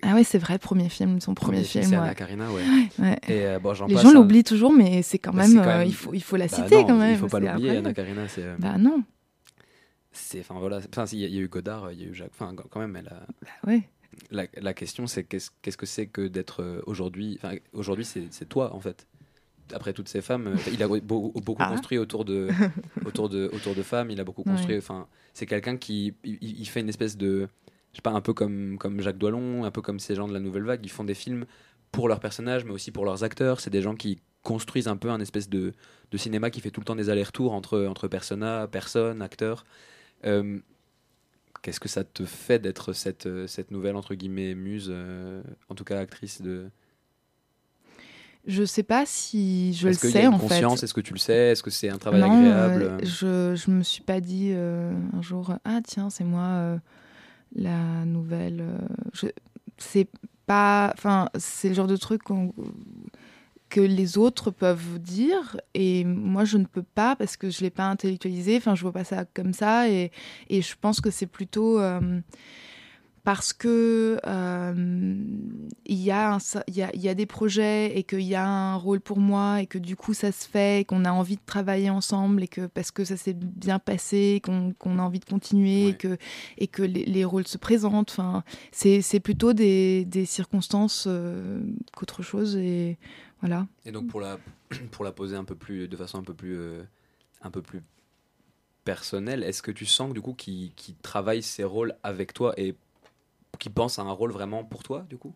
Ah 0.01 0.15
ouais, 0.15 0.23
c'est 0.23 0.37
vrai, 0.39 0.57
premier 0.57 0.89
film, 0.89 1.19
son 1.21 1.33
premier, 1.35 1.63
film. 1.63 1.83
c'est 1.83 1.91
ouais. 1.91 1.97
Anna 1.97 2.15
Karina, 2.15 2.51
ouais. 2.51 2.63
Ouais. 2.99 3.19
Et 3.27 3.59
bon, 3.59 3.73
Les 3.87 3.93
passe, 3.95 4.03
gens 4.03 4.13
l'oublient 4.13 4.43
toujours, 4.43 4.71
mais 4.73 5.01
c'est 5.03 5.19
quand 5.19 5.31
Bah, 5.31 5.41
même, 5.43 5.51
c'est 5.51 5.57
quand 5.57 5.77
même- 5.77 5.87
il, 5.87 5.93
faut, 5.93 6.13
il 6.13 6.23
faut 6.23 6.37
la 6.37 6.47
Bah 6.47 6.55
citer 6.55 6.75
non, 6.77 6.85
quand 6.87 6.97
même. 6.97 7.11
Il 7.13 7.17
faut 7.19 7.27
pas 7.27 7.39
c'est 7.39 7.45
l'oublier. 7.51 7.77
Anna 7.77 7.93
Karina, 7.93 8.27
c'est. 8.27 8.45
Bah 8.57 8.77
non, 8.79 9.03
c'est- 10.11 10.39
Enfin 10.39 10.55
voilà, 10.59 10.79
il 11.11 11.19
y, 11.19 11.27
y 11.27 11.37
a 11.37 11.41
eu 11.41 11.47
Godard, 11.49 11.91
il 11.91 12.01
y 12.01 12.03
a 12.05 12.07
eu 12.07 12.15
Jacques. 12.15 12.31
Enfin, 12.33 12.55
quand 12.55 12.79
même, 12.79 12.95
elle 12.95 13.07
a, 13.09 13.25
bah 13.41 13.49
ouais. 13.67 13.81
La, 14.31 14.45
la 14.61 14.73
question 14.73 15.07
c'est 15.07 15.23
qu'est-ce 15.23 15.77
que 15.77 15.85
c'est 15.85 16.07
que 16.07 16.27
d'être 16.27 16.61
euh, 16.63 16.81
aujourd'hui 16.85 17.38
enfin 17.41 17.55
aujourd'hui 17.73 18.05
c'est 18.05 18.49
toi 18.49 18.73
en 18.75 18.79
fait. 18.79 19.07
Après 19.71 19.93
toutes 19.93 20.09
ces 20.09 20.21
femmes 20.21 20.47
euh, 20.47 20.55
il 20.73 20.81
a 20.81 20.88
beau- 20.88 21.31
beaucoup 21.45 21.61
Ah. 21.63 21.69
construit 21.69 21.97
autour 21.99 22.25
de 22.25 22.47
autour 23.05 23.29
de 23.29 23.49
autour 23.53 23.75
de 23.75 23.83
femmes 23.83 24.09
il 24.09 24.19
a 24.19 24.23
beaucoup 24.23 24.43
construit 24.43 24.77
enfin 24.77 25.07
c'est 25.33 25.45
quelqu'un 25.45 25.77
qui 25.77 26.13
il, 26.23 26.38
il 26.41 26.65
fait 26.67 26.79
une 26.81 26.89
espèce 26.89 27.17
de 27.17 27.47
je 27.91 27.97
sais 27.97 28.01
pas 28.01 28.11
un 28.11 28.21
peu 28.21 28.33
comme 28.33 28.77
comme 28.79 28.99
Jacques 29.01 29.17
Doillon 29.19 29.63
un 29.65 29.71
peu 29.71 29.81
comme 29.81 29.99
ces 29.99 30.15
gens 30.15 30.27
de 30.27 30.33
la 30.33 30.39
nouvelle 30.39 30.63
vague 30.63 30.83
ils 30.83 30.89
font 30.91 31.03
des 31.03 31.13
films 31.13 31.45
pour 31.91 32.07
leurs 32.07 32.19
personnages 32.19 32.65
mais 32.65 32.71
aussi 32.71 32.91
pour 32.91 33.05
leurs 33.05 33.23
acteurs. 33.23 33.59
C'est 33.59 33.69
des 33.71 33.81
gens 33.81 33.95
qui 33.95 34.19
construisent 34.43 34.88
un 34.88 34.95
peu 34.97 35.09
un 35.09 35.19
espèce 35.19 35.49
de, 35.49 35.73
de 36.11 36.17
cinéma 36.17 36.49
qui 36.49 36.61
fait 36.61 36.71
tout 36.71 36.79
le 36.81 36.85
temps 36.85 36.95
des 36.95 37.09
allers-retours 37.09 37.51
entre 37.53 37.85
entre 37.85 38.07
persona 38.07 38.67
personnes 38.67 39.21
acteurs 39.21 39.65
Euh, 40.25 40.59
Qu'est-ce 41.61 41.79
que 41.79 41.89
ça 41.89 42.03
te 42.03 42.25
fait 42.25 42.59
d'être 42.59 42.93
cette, 42.93 43.25
euh, 43.25 43.47
cette 43.47 43.71
nouvelle, 43.71 43.95
entre 43.95 44.15
guillemets, 44.15 44.55
muse, 44.55 44.87
euh, 44.89 45.41
en 45.69 45.75
tout 45.75 45.83
cas 45.83 45.99
actrice 45.99 46.41
de... 46.41 46.69
Je 48.47 48.63
sais 48.63 48.83
pas 48.83 49.05
si 49.05 49.73
je 49.73 49.87
le 49.87 49.93
Est-ce 49.93 49.99
qu'il 49.99 50.09
y 50.11 50.13
sais 50.13 50.19
a 50.19 50.23
une 50.25 50.33
en 50.33 50.39
conscience? 50.39 50.79
Fait. 50.79 50.85
Est-ce 50.85 50.93
que 50.93 51.01
tu 51.01 51.13
le 51.13 51.19
sais? 51.19 51.51
Est-ce 51.51 51.61
que 51.61 51.69
c'est 51.69 51.89
un 51.89 51.97
travail 51.97 52.21
non, 52.21 52.33
agréable? 52.33 52.83
euh, 52.83 52.99
je, 53.03 53.55
je 53.55 53.71
me 53.71 53.83
suis 53.83 54.01
pas 54.01 54.21
dit 54.21 54.51
euh, 54.53 54.93
un 55.13 55.21
jour 55.21 55.53
ah 55.65 55.81
tiens 55.83 56.09
c'est 56.09 56.23
moi 56.23 56.79
la 57.55 58.05
nouvelle. 58.05 58.63
je- 59.13 59.27
c'est 59.77 60.07
pas, 60.45 60.91
enfin 60.97 61.29
c'est 61.37 61.69
le 61.69 61.75
genre 61.75 61.87
de 61.87 61.97
truc 61.97 62.23
qu'on- 62.23 62.53
que 63.69 63.81
les 63.81 64.17
autres 64.17 64.51
peuvent 64.51 64.99
dire 64.99 65.59
et 65.73 66.03
moi 66.03 66.43
je 66.43 66.57
ne 66.57 66.65
peux 66.65 66.83
pas 66.83 67.15
parce 67.15 67.38
que 67.38 67.49
je 67.49 67.61
l'ai 67.61 67.69
pas 67.69 67.85
intellectualisé. 67.85 68.57
Enfin 68.57 68.75
je 68.75 68.81
vois 68.81 68.91
pas 68.91 69.03
ça 69.03 69.25
comme 69.25 69.53
ça 69.53 69.89
et, 69.89 70.11
et 70.49 70.61
je 70.61 70.75
pense 70.79 71.01
que 71.01 71.11
c'est 71.11 71.27
plutôt 71.27 71.79
euh, 71.79 72.19
parce 73.23 73.53
que 73.53 74.19
euh, 74.25 74.73
il 75.86 75.97
y, 75.97 76.05
y, 76.05 76.12
a, 76.12 76.38
y 76.67 77.10
a 77.10 77.13
des 77.13 77.25
projets 77.25 77.97
et 77.97 78.03
qu'il 78.03 78.21
y 78.21 78.36
a 78.36 78.47
un 78.47 78.75
rôle 78.75 79.01
pour 79.01 79.19
moi 79.19 79.62
et 79.62 79.67
que 79.67 79.77
du 79.77 79.95
coup 79.95 80.13
ça 80.13 80.32
se 80.32 80.47
fait 80.47 80.82
et 80.82 80.86
qu'on 80.86 81.05
a 81.05 81.12
envie 81.12 81.36
de 81.36 81.41
travailler 81.45 81.89
ensemble 81.89 82.43
et 82.43 82.47
que 82.47 82.67
parce 82.67 82.91
que 82.91 83.03
ça 83.03 83.17
s'est 83.17 83.34
bien 83.34 83.79
passé 83.79 84.41
qu'on 84.43 84.73
qu'on 84.73 84.99
a 84.99 85.01
envie 85.01 85.19
de 85.19 85.25
continuer 85.25 85.86
Ouais. 85.86 85.89
et 85.91 85.95
que, 85.95 86.17
et 86.58 86.67
que 86.67 86.82
les, 86.84 87.05
les 87.05 87.25
rôles 87.25 87.47
se 87.47 87.58
présentent. 87.58 88.12
Enfin, 88.12 88.43
c'est 88.71 89.19
plutôt 89.19 89.53
des, 89.53 90.05
des 90.05 90.25
circonstances 90.25 91.05
euh, 91.08 91.62
qu'autre 91.95 92.23
chose 92.23 92.55
et 92.55 92.97
voilà. 93.41 93.67
Et 93.86 93.91
donc 93.91 94.08
pour 94.08 94.19
la, 94.21 94.38
pour 94.91 95.03
la 95.05 95.12
poser 95.12 95.36
un 95.36 95.43
peu 95.43 95.55
plus, 95.55 95.88
de 95.88 95.95
façon 95.95 96.17
un 96.19 96.23
peu 96.23 96.34
plus, 96.34 96.58
euh, 96.58 96.84
un 97.41 97.51
peu 97.51 97.62
plus 97.62 97.82
personnelle, 98.84 99.43
est-ce 99.43 99.62
que 99.62 99.71
tu 99.71 99.86
sens 99.86 100.10
que 100.10 100.13
du 100.13 100.21
coup 100.21 100.34
qu'il 100.34 100.73
qu'il 100.73 100.95
travaille 100.95 101.43
ses 101.43 101.63
rôles 101.63 101.95
avec 102.03 102.34
toi 102.34 102.53
et 102.58 102.75
qu'il 103.60 103.72
pense 103.72 104.00
à 104.00 104.02
un 104.04 104.12
rôle 104.12 104.32
vraiment 104.32 104.63
pour 104.63 104.82
toi 104.84 105.06
du 105.10 105.17
coup? 105.17 105.34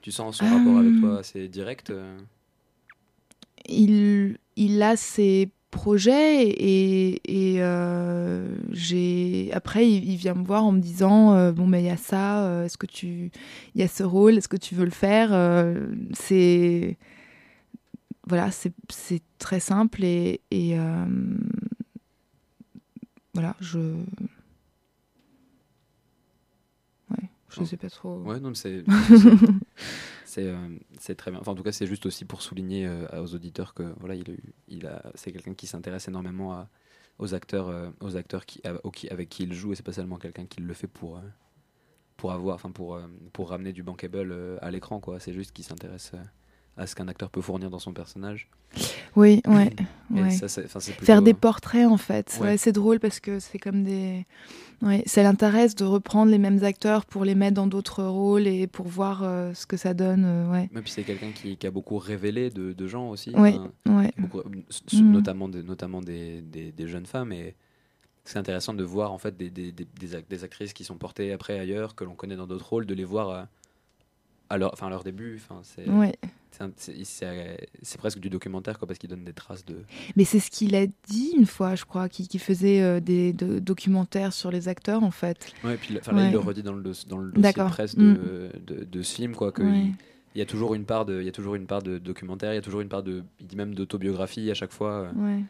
Tu 0.00 0.10
sens 0.10 0.38
son 0.38 0.44
rapport 0.46 0.78
avec 0.78 0.94
Euh. 0.94 1.00
toi 1.00 1.18
assez 1.20 1.46
direct 1.48 1.90
euh? 1.90 2.18
il, 3.68 4.38
il 4.56 4.82
a 4.82 4.96
ses 4.96 5.50
projets 5.70 6.48
et, 6.48 7.54
et 7.54 7.62
euh, 7.62 8.56
j'ai 8.72 9.50
après 9.52 9.88
il, 9.88 10.04
il 10.10 10.16
vient 10.16 10.34
me 10.34 10.44
voir 10.44 10.64
en 10.64 10.72
me 10.72 10.80
disant 10.80 11.34
euh, 11.34 11.52
bon 11.52 11.66
ben 11.68 11.78
il 11.78 11.86
y 11.86 11.90
a 11.90 11.96
ça 11.96 12.44
euh, 12.46 12.64
est-ce 12.66 12.76
que 12.76 12.86
tu 12.86 13.30
il 13.74 13.80
y 13.80 13.82
a 13.82 13.88
ce 13.88 14.02
rôle 14.02 14.36
est-ce 14.36 14.48
que 14.48 14.56
tu 14.58 14.74
veux 14.74 14.84
le 14.84 14.90
faire 14.90 15.30
Euh, 15.32 15.88
c'est 16.12 16.98
voilà 18.26 18.50
c'est 18.50 19.22
très 19.38 19.60
simple 19.60 20.04
et, 20.04 20.40
et 20.50 20.78
euh, 20.78 21.06
voilà 23.34 23.56
je 23.60 23.78
ouais 27.10 27.28
je 27.54 27.60
Oh. 27.60 27.64
sais 27.64 27.76
pas 27.76 27.90
trop 27.90 28.16
Ouais, 28.18 28.40
non, 28.40 28.54
c'est 28.54 28.84
c'est 30.24 30.46
euh, 30.46 30.56
c'est 30.98 31.14
très 31.14 31.30
bien. 31.30 31.40
Enfin, 31.40 31.52
en 31.52 31.54
tout 31.54 31.62
cas, 31.62 31.72
c'est 31.72 31.86
juste 31.86 32.06
aussi 32.06 32.24
pour 32.24 32.42
souligner 32.42 32.86
euh, 32.86 33.22
aux 33.22 33.34
auditeurs 33.34 33.74
que 33.74 33.94
voilà, 34.00 34.14
il 34.14 34.30
a 34.30 34.34
eu, 34.34 34.54
il 34.68 34.86
a, 34.86 35.02
c'est 35.14 35.32
quelqu'un 35.32 35.54
qui 35.54 35.66
s'intéresse 35.66 36.08
énormément 36.08 36.52
à, 36.54 36.68
aux 37.18 37.34
acteurs, 37.34 37.68
euh, 37.68 37.90
aux 38.00 38.16
acteurs 38.16 38.46
qui, 38.46 38.60
à- 38.66 38.74
au- 38.84 38.90
qui- 38.90 39.08
avec 39.10 39.28
qui 39.28 39.44
il 39.44 39.52
joue, 39.52 39.72
et 39.72 39.76
c'est 39.76 39.82
pas 39.84 39.92
seulement 39.92 40.16
quelqu'un 40.18 40.46
qui 40.46 40.60
le 40.60 40.74
fait 40.74 40.86
pour 40.88 41.20
pour 42.16 42.32
avoir, 42.32 42.54
enfin 42.54 42.70
pour 42.70 42.98
pour 43.32 43.50
ramener 43.50 43.72
du 43.72 43.82
bankable 43.82 44.58
à 44.60 44.70
l'écran, 44.70 45.00
quoi. 45.00 45.18
C'est 45.20 45.32
juste 45.32 45.52
qu'il 45.52 45.64
s'intéresse 45.64 46.12
à 46.76 46.86
ce 46.86 46.94
qu'un 46.94 47.08
acteur 47.08 47.28
peut 47.30 47.40
fournir 47.42 47.68
dans 47.70 47.78
son 47.78 47.92
personnage. 47.92 48.48
oui 49.16 49.42
ouais, 50.10 50.30
ça, 50.30 50.48
Faire 51.04 51.20
des 51.22 51.34
portraits 51.34 51.86
en 51.86 51.98
fait. 51.98 52.38
Ouais. 52.40 52.46
Ouais, 52.48 52.56
c'est 52.56 52.72
drôle 52.72 52.98
parce 53.00 53.20
que 53.20 53.38
c'est 53.40 53.58
comme 53.58 53.84
des. 53.84 54.24
Ça 55.06 55.22
l'intéresse 55.22 55.76
de 55.76 55.84
reprendre 55.84 56.30
les 56.32 56.38
mêmes 56.38 56.64
acteurs 56.64 57.04
pour 57.06 57.24
les 57.24 57.34
mettre 57.36 57.54
dans 57.54 57.68
d'autres 57.68 58.02
rôles 58.02 58.48
et 58.48 58.66
pour 58.66 58.88
voir 58.88 59.22
euh, 59.22 59.54
ce 59.54 59.64
que 59.66 59.76
ça 59.76 59.94
donne. 59.94 60.24
euh. 60.24 60.50
Mais 60.72 60.80
puis 60.82 60.90
c'est 60.90 61.04
quelqu'un 61.04 61.30
qui, 61.30 61.56
qui 61.56 61.66
a 61.68 61.70
beaucoup 61.70 61.98
révélé 61.98 62.50
de, 62.50 62.72
de 62.72 62.86
gens 62.88 63.08
aussi. 63.10 63.30
Ouais. 63.30 64.10
beaucoup- 64.18 64.42
Mhm. 64.92 65.12
notamment, 65.12 65.48
des, 65.48 65.62
notamment 65.62 66.00
des, 66.00 66.40
des, 66.40 66.72
des 66.72 66.88
jeunes 66.88 67.06
femmes. 67.06 67.32
Et 67.32 67.54
c'est 68.24 68.38
intéressant 68.38 68.74
de 68.74 68.82
voir 68.82 69.12
en 69.12 69.18
fait 69.18 69.36
des, 69.36 69.50
des, 69.50 69.70
des, 69.70 69.86
des 70.00 70.16
ac- 70.16 70.24
des 70.28 70.42
actrices 70.42 70.72
qui 70.72 70.82
sont 70.84 70.96
portées 70.96 71.30
après 71.32 71.58
ailleurs, 71.60 71.94
que 71.94 72.02
l'on 72.04 72.14
connaît 72.14 72.36
dans 72.36 72.46
d'autres 72.48 72.68
rôles, 72.68 72.86
de 72.86 72.94
les 72.94 73.04
voir 73.04 73.28
euh, 73.28 73.42
à 74.50 74.58
leur, 74.58 74.72
enfin, 74.72 74.88
à 74.88 74.90
leur 74.90 75.04
début. 75.04 75.40
Enfin, 75.44 75.60
c'est. 75.62 75.88
C'est, 76.76 77.98
presque 77.98 78.18
du 78.18 78.30
documentaire 78.30 78.78
quoi, 78.78 78.86
parce 78.86 78.98
qu'ils 78.98 79.10
donnent 79.10 79.24
des 79.24 79.32
traces 79.32 79.64
de. 79.64 79.76
Mais 80.16 80.24
c'est 80.24 80.40
ce 80.40 80.50
qu'il 80.50 80.74
a 80.74 80.86
dit 80.86 81.32
une 81.36 81.46
fois, 81.46 81.74
je 81.74 81.84
crois, 81.84 82.08
qui, 82.08 82.28
qui 82.28 82.38
faisait 82.38 82.82
euh, 82.82 83.00
des 83.00 83.32
de- 83.32 83.58
documentaires 83.58 84.32
sur 84.32 84.50
les 84.50 84.68
acteurs 84.68 85.02
en 85.02 85.10
fait. 85.10 85.52
Ouais, 85.64 85.74
et 85.74 85.76
puis 85.78 85.94
là, 85.94 86.00
il 86.26 86.32
le 86.32 86.38
redit 86.38 86.62
dans 86.62 86.72
le, 86.74 86.82
dans 87.08 87.18
le 87.18 87.32
dossier 87.32 87.52
presse 87.64 87.94
de, 87.96 88.50
de, 88.66 88.84
de 88.84 89.02
ce 89.02 89.14
film, 89.14 89.34
quoi, 89.34 89.52
que 89.52 89.62
Ouais. 89.62 89.78
il, 89.86 89.94
il 90.34 90.38
y 90.38 90.42
a 90.42 90.46
toujours 90.46 90.74
une 90.74 90.84
part 90.84 91.04
de, 91.04 91.20
il 91.20 91.24
y 91.26 91.28
a 91.28 91.32
toujours 91.32 91.54
une 91.56 91.66
part 91.66 91.82
de 91.82 91.98
documentaire, 91.98 92.52
il 92.52 92.56
y 92.56 92.58
a 92.58 92.62
toujours 92.62 92.80
une 92.80 92.88
part 92.88 93.02
de, 93.02 93.22
il 93.40 93.46
dit 93.46 93.56
même 93.56 93.74
d'autobiographie 93.74 94.50
à 94.50 94.54
chaque 94.54 94.72
fois. 94.72 94.90
euh, 94.92 95.12
Ouais. 95.16 95.42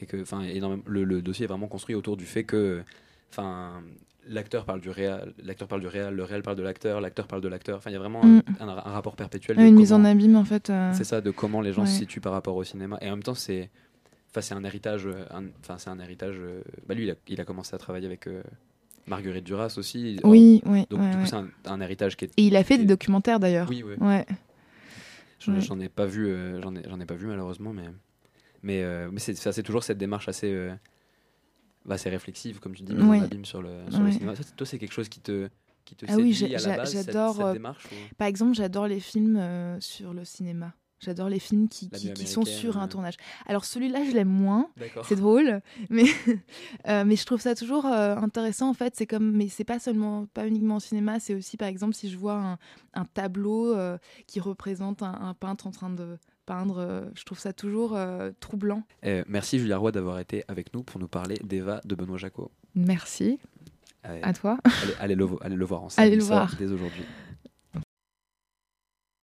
et 0.00 0.06
que 0.06 0.20
enfin 0.22 0.42
le, 0.86 1.04
le 1.04 1.22
dossier 1.22 1.44
est 1.44 1.48
vraiment 1.48 1.66
construit 1.68 1.94
autour 1.96 2.16
du 2.16 2.24
fait 2.24 2.44
que 2.44 2.82
enfin 3.32 3.82
l'acteur 4.28 4.64
parle 4.64 4.80
du 4.80 4.90
réel 4.90 5.32
l'acteur 5.42 5.66
parle 5.68 5.80
du 5.80 5.86
réel 5.88 6.14
le 6.14 6.22
réel 6.24 6.42
parle 6.42 6.56
de 6.56 6.62
l'acteur 6.62 7.00
l'acteur 7.00 7.26
parle 7.26 7.42
de 7.42 7.48
l'acteur 7.48 7.78
enfin 7.78 7.90
il 7.90 7.94
y 7.94 7.96
a 7.96 7.98
vraiment 7.98 8.24
Mm. 8.24 8.42
un, 8.60 8.68
un- 8.68 8.76
un 8.76 8.90
rapport 8.92 9.16
perpétuel 9.16 9.56
de 9.56 9.62
une 9.62 9.74
mise 9.74 9.92
en 9.92 10.04
abîme 10.04 10.36
en 10.36 10.44
fait. 10.44 10.70
euh, 10.70 10.92
c'est 10.94 11.04
ça 11.04 11.20
de 11.20 11.30
comment 11.30 11.60
les 11.60 11.72
gens 11.72 11.86
se 11.86 11.92
situent 11.98 12.20
par 12.20 12.32
rapport 12.32 12.54
au 12.56 12.64
cinéma 12.64 12.98
et 13.00 13.06
en 13.08 13.12
même 13.12 13.22
temps 13.22 13.34
c'est 13.34 13.70
enfin 14.30 14.40
c'est 14.42 14.54
un 14.54 14.64
héritage 14.64 15.06
euh, 15.06 15.24
enfin 15.60 15.78
c'est 15.78 15.90
un 15.90 15.98
héritage 15.98 16.36
euh, 16.38 16.62
bah 16.86 16.94
lui 16.94 17.04
il 17.04 17.10
a, 17.10 17.14
il 17.28 17.40
a 17.40 17.44
commencé 17.44 17.74
à 17.74 17.78
travailler 17.78 18.06
avec 18.06 18.26
euh, 18.26 18.42
Marguerite 19.06 19.44
Duras 19.44 19.74
aussi 19.78 20.18
Oui, 20.24 20.62
oui. 20.66 20.84
donc 20.90 21.00
ouais, 21.00 21.06
du 21.10 21.14
coup 21.16 21.20
ouais. 21.22 21.26
c'est 21.26 21.36
un, 21.36 21.48
un 21.64 21.80
héritage 21.80 22.16
qui 22.16 22.26
est 22.26 22.30
Et 22.36 22.42
il 22.46 22.56
a 22.56 22.62
fait 22.64 22.76
des 22.78 22.84
documentaires 22.84 23.40
d'ailleurs. 23.40 23.66
oui 23.70 23.82
oui 23.86 23.94
Ouais. 24.00 24.26
J'en 25.40 25.78
ai 25.80 25.88
pas 25.88 26.04
vu, 26.04 26.26
euh, 26.28 26.60
j'en 26.60 26.74
ai, 26.74 26.80
ai 26.80 27.06
pas 27.06 27.14
vu 27.14 27.26
malheureusement, 27.26 27.72
mais 27.72 27.84
mais, 28.62 28.82
euh, 28.82 29.08
mais 29.12 29.20
c'est, 29.20 29.62
toujours 29.62 29.84
cette 29.84 29.96
démarche 29.98 30.28
assez, 30.28 30.52
euh, 30.52 30.74
bah, 31.88 31.94
assez 31.96 32.10
réflexive, 32.10 32.60
comme 32.60 32.74
tu 32.74 32.82
dis, 32.82 32.94
Oui. 32.94 33.20
abîme 33.20 33.44
sur 33.44 33.62
le, 33.62 33.70
sur 33.90 34.00
le 34.00 34.06
Ouais. 34.06 34.12
cinéma. 34.12 34.36
Ça, 34.36 34.42
c'est- 34.44 34.54
toi, 34.54 34.66
c'est 34.66 34.78
quelque 34.78 34.92
chose 34.94 35.08
qui 35.08 35.20
te 35.20 35.48
qui 35.84 35.96
te 35.96 36.04
Ah 36.06 36.16
séduit 36.16 36.54
à 36.54 36.58
la 36.68 36.76
base, 36.76 36.92
cette- 36.92 37.06
j'adore, 37.06 37.36
cette, 37.36 37.44
euh, 37.46 37.52
démarche 37.54 37.86
ou- 37.86 38.14
Par 38.18 38.28
exemple, 38.28 38.54
j'adore 38.54 38.86
les 38.86 39.00
films 39.00 39.38
euh, 39.38 39.80
sur 39.80 40.12
le 40.12 40.22
cinéma. 40.26 40.74
J'adore 41.00 41.28
les 41.30 41.38
films 41.38 41.68
qui, 41.68 41.88
qui, 41.90 42.26
sont 42.26 42.44
sur 42.44 42.76
un 42.76 42.84
euh. 42.84 42.88
tournage. 42.88 43.14
Alors 43.46 43.64
celui-là, 43.64 44.04
je 44.04 44.10
l'aime 44.10 44.28
moins. 44.28 44.68
C'est 45.04 45.14
drôle, 45.16 45.62
mais 45.90 46.04
euh, 46.88 47.04
mais 47.06 47.16
je 47.16 47.24
trouve 47.24 47.40
ça 47.40 47.54
toujours 47.54 47.86
euh, 47.86 48.16
intéressant 48.16 48.68
en 48.68 48.74
fait. 48.74 48.94
C'est 48.96 49.06
comme, 49.06 49.30
mais 49.34 49.48
c'est 49.48 49.64
pas 49.64 49.78
seulement, 49.78 50.26
pas 50.26 50.46
uniquement 50.46 50.76
au 50.76 50.80
cinéma. 50.80 51.20
C'est 51.20 51.34
aussi, 51.34 51.56
par 51.56 51.68
exemple, 51.68 51.94
si 51.94 52.10
je 52.10 52.18
vois 52.18 52.34
un, 52.34 52.58
un 52.94 53.04
tableau 53.04 53.74
euh, 53.74 53.96
qui 54.26 54.40
représente 54.40 55.02
un, 55.02 55.12
un 55.20 55.34
peintre 55.34 55.66
en 55.66 55.70
train 55.70 55.88
de 55.90 56.18
peindre, 56.48 56.78
euh, 56.78 57.02
je 57.14 57.24
trouve 57.24 57.38
ça 57.38 57.52
toujours 57.52 57.94
euh, 57.94 58.30
troublant. 58.40 58.82
Euh, 59.04 59.22
merci 59.28 59.58
Julia 59.58 59.76
Roy 59.76 59.92
d'avoir 59.92 60.18
été 60.18 60.44
avec 60.48 60.72
nous 60.74 60.82
pour 60.82 60.98
nous 60.98 61.08
parler 61.08 61.36
d'Eva 61.44 61.80
de 61.84 61.94
Benoît 61.94 62.16
Jacot. 62.16 62.50
Merci 62.74 63.38
à 64.04 64.32
toi. 64.32 64.56
allez, 64.64 64.94
allez 65.00 65.14
le, 65.14 65.24
vo- 65.24 65.38
allez 65.42 65.56
le 65.56 65.64
voir 65.66 65.82
en 65.82 65.88
salle 65.90 66.06
Allez 66.06 66.16
le 66.16 66.22
voir. 66.22 66.54
dès 66.58 66.66
aujourd'hui. 66.72 67.04